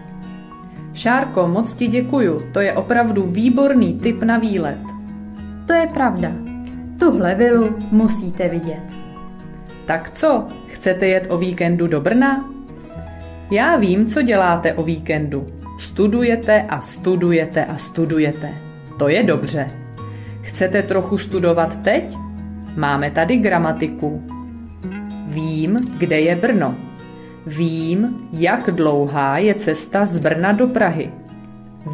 Šárko, 0.92 1.48
moc 1.48 1.74
ti 1.74 1.87
děkuju, 1.87 2.42
to 2.53 2.61
je 2.61 2.72
opravdu 2.72 3.22
výborný 3.22 4.00
tip 4.00 4.22
na 4.22 4.38
výlet. 4.38 4.79
To 5.66 5.72
je 5.72 5.87
pravda. 5.87 6.33
Tuhle 6.98 7.35
vilu 7.35 7.77
musíte 7.90 8.48
vidět. 8.48 8.85
Tak 9.87 10.11
co, 10.11 10.46
chcete 10.66 11.07
jet 11.07 11.27
o 11.31 11.38
víkendu 11.38 11.87
do 11.87 12.00
Brna? 12.00 12.54
Já 13.50 13.76
vím, 13.76 14.07
co 14.07 14.22
děláte 14.22 14.72
o 14.72 14.83
víkendu. 14.83 15.46
Studujete 15.80 16.62
a 16.62 16.80
studujete 16.80 17.64
a 17.64 17.78
studujete. 17.78 18.48
To 18.98 19.09
je 19.09 19.22
dobře. 19.22 19.70
Chcete 20.40 20.83
trochu 20.83 21.18
studovat 21.18 21.83
teď? 21.83 22.16
Máme 22.76 23.11
tady 23.11 23.37
gramatiku. 23.37 24.22
Vím, 25.26 25.80
kde 25.98 26.20
je 26.20 26.37
Brno. 26.37 26.74
Vím, 27.46 28.28
jak 28.33 28.70
dlouhá 28.70 29.38
je 29.38 29.54
cesta 29.54 30.07
z 30.07 30.18
Brna 30.18 30.52
do 30.52 30.66
Prahy. 30.66 31.11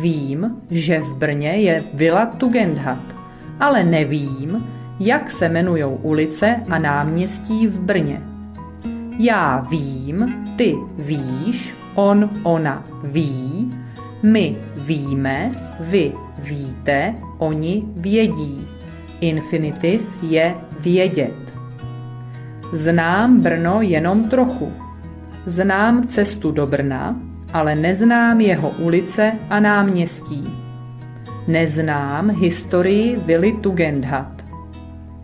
Vím, 0.03 0.57
že 0.71 0.99
v 0.99 1.17
Brně 1.17 1.51
je 1.51 1.85
Vila 1.95 2.27
Tugendhat, 2.27 3.03
ale 3.61 3.85
nevím, 3.85 4.67
jak 5.01 5.31
se 5.31 5.47
jmenují 5.47 5.85
ulice 5.85 6.57
a 6.69 6.79
náměstí 6.79 7.67
v 7.67 7.81
Brně. 7.81 8.23
Já 9.23 9.61
vím, 9.71 10.45
ty 10.57 10.77
víš, 10.99 11.75
on, 11.95 12.31
ona 12.43 12.85
ví, 13.05 13.75
my 14.23 14.57
víme, 14.77 15.53
vy 15.81 16.13
víte, 16.39 17.15
oni 17.39 17.85
vědí. 17.97 18.69
Infinitiv 19.21 20.23
je 20.23 20.55
vědět. 20.81 21.55
Znám 22.73 23.41
Brno 23.41 23.83
jenom 23.83 24.29
trochu. 24.29 24.73
Znám 25.47 26.07
cestu 26.07 26.53
do 26.53 26.67
Brna, 26.67 27.17
ale 27.53 27.75
neznám 27.75 28.41
jeho 28.41 28.71
ulice 28.71 29.33
a 29.51 29.61
náměstí. 29.61 30.45
Neznám 31.49 32.31
historii 32.31 33.17
Vily 33.17 33.53
Tugendhat. 33.53 34.45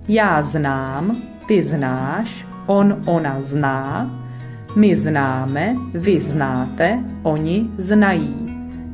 Já 0.09 0.43
znám, 0.43 1.13
ty 1.49 1.63
znáš, 1.63 2.47
on, 2.67 3.03
ona 3.07 3.43
zná, 3.43 4.11
my 4.77 4.97
známe, 4.97 5.77
vy 5.95 6.21
znáte, 6.21 7.05
oni 7.23 7.71
znají. 7.79 8.35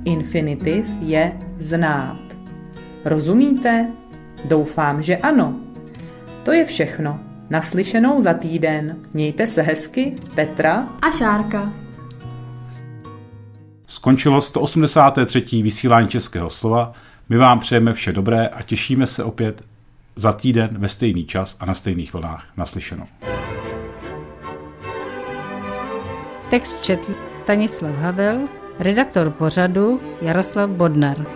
Infinitiv 0.04 0.86
je 1.00 1.32
znát. 1.58 2.18
Rozumíte? 3.04 3.86
Doufám, 4.44 5.02
že 5.02 5.16
ano. 5.16 5.54
To 6.44 6.52
je 6.52 6.64
všechno. 6.64 7.20
Naslyšenou 7.50 8.20
za 8.20 8.34
týden. 8.34 8.96
Mějte 9.12 9.46
se 9.46 9.62
hezky, 9.62 10.14
Petra 10.34 10.88
a 11.02 11.10
Šárka. 11.10 11.72
Skončilo 13.86 14.40
183. 14.40 15.62
vysílání 15.62 16.08
Českého 16.08 16.50
slova. 16.50 16.92
My 17.28 17.36
vám 17.36 17.60
přejeme 17.60 17.92
vše 17.92 18.12
dobré 18.12 18.46
a 18.46 18.62
těšíme 18.62 19.06
se 19.06 19.24
opět 19.24 19.62
za 20.16 20.32
týden 20.32 20.68
ve 20.78 20.88
stejný 20.88 21.24
čas 21.24 21.56
a 21.60 21.66
na 21.66 21.74
stejných 21.74 22.12
vlnách. 22.12 22.44
Naslyšenou. 22.56 23.06
Text 26.52 26.84
četl 26.84 27.14
Stanislav 27.40 27.94
Havel, 27.94 28.48
redaktor 28.78 29.30
pořadu 29.30 30.00
Jaroslav 30.22 30.70
Bodnar. 30.70 31.26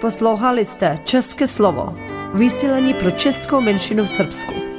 Poslouchali 0.00 0.64
jste 0.64 0.98
České 1.04 1.46
slovo, 1.46 1.94
vysílení 2.34 2.94
pro 2.94 3.10
českou 3.10 3.60
menšinu 3.60 4.04
v 4.04 4.08
Srbsku. 4.08 4.73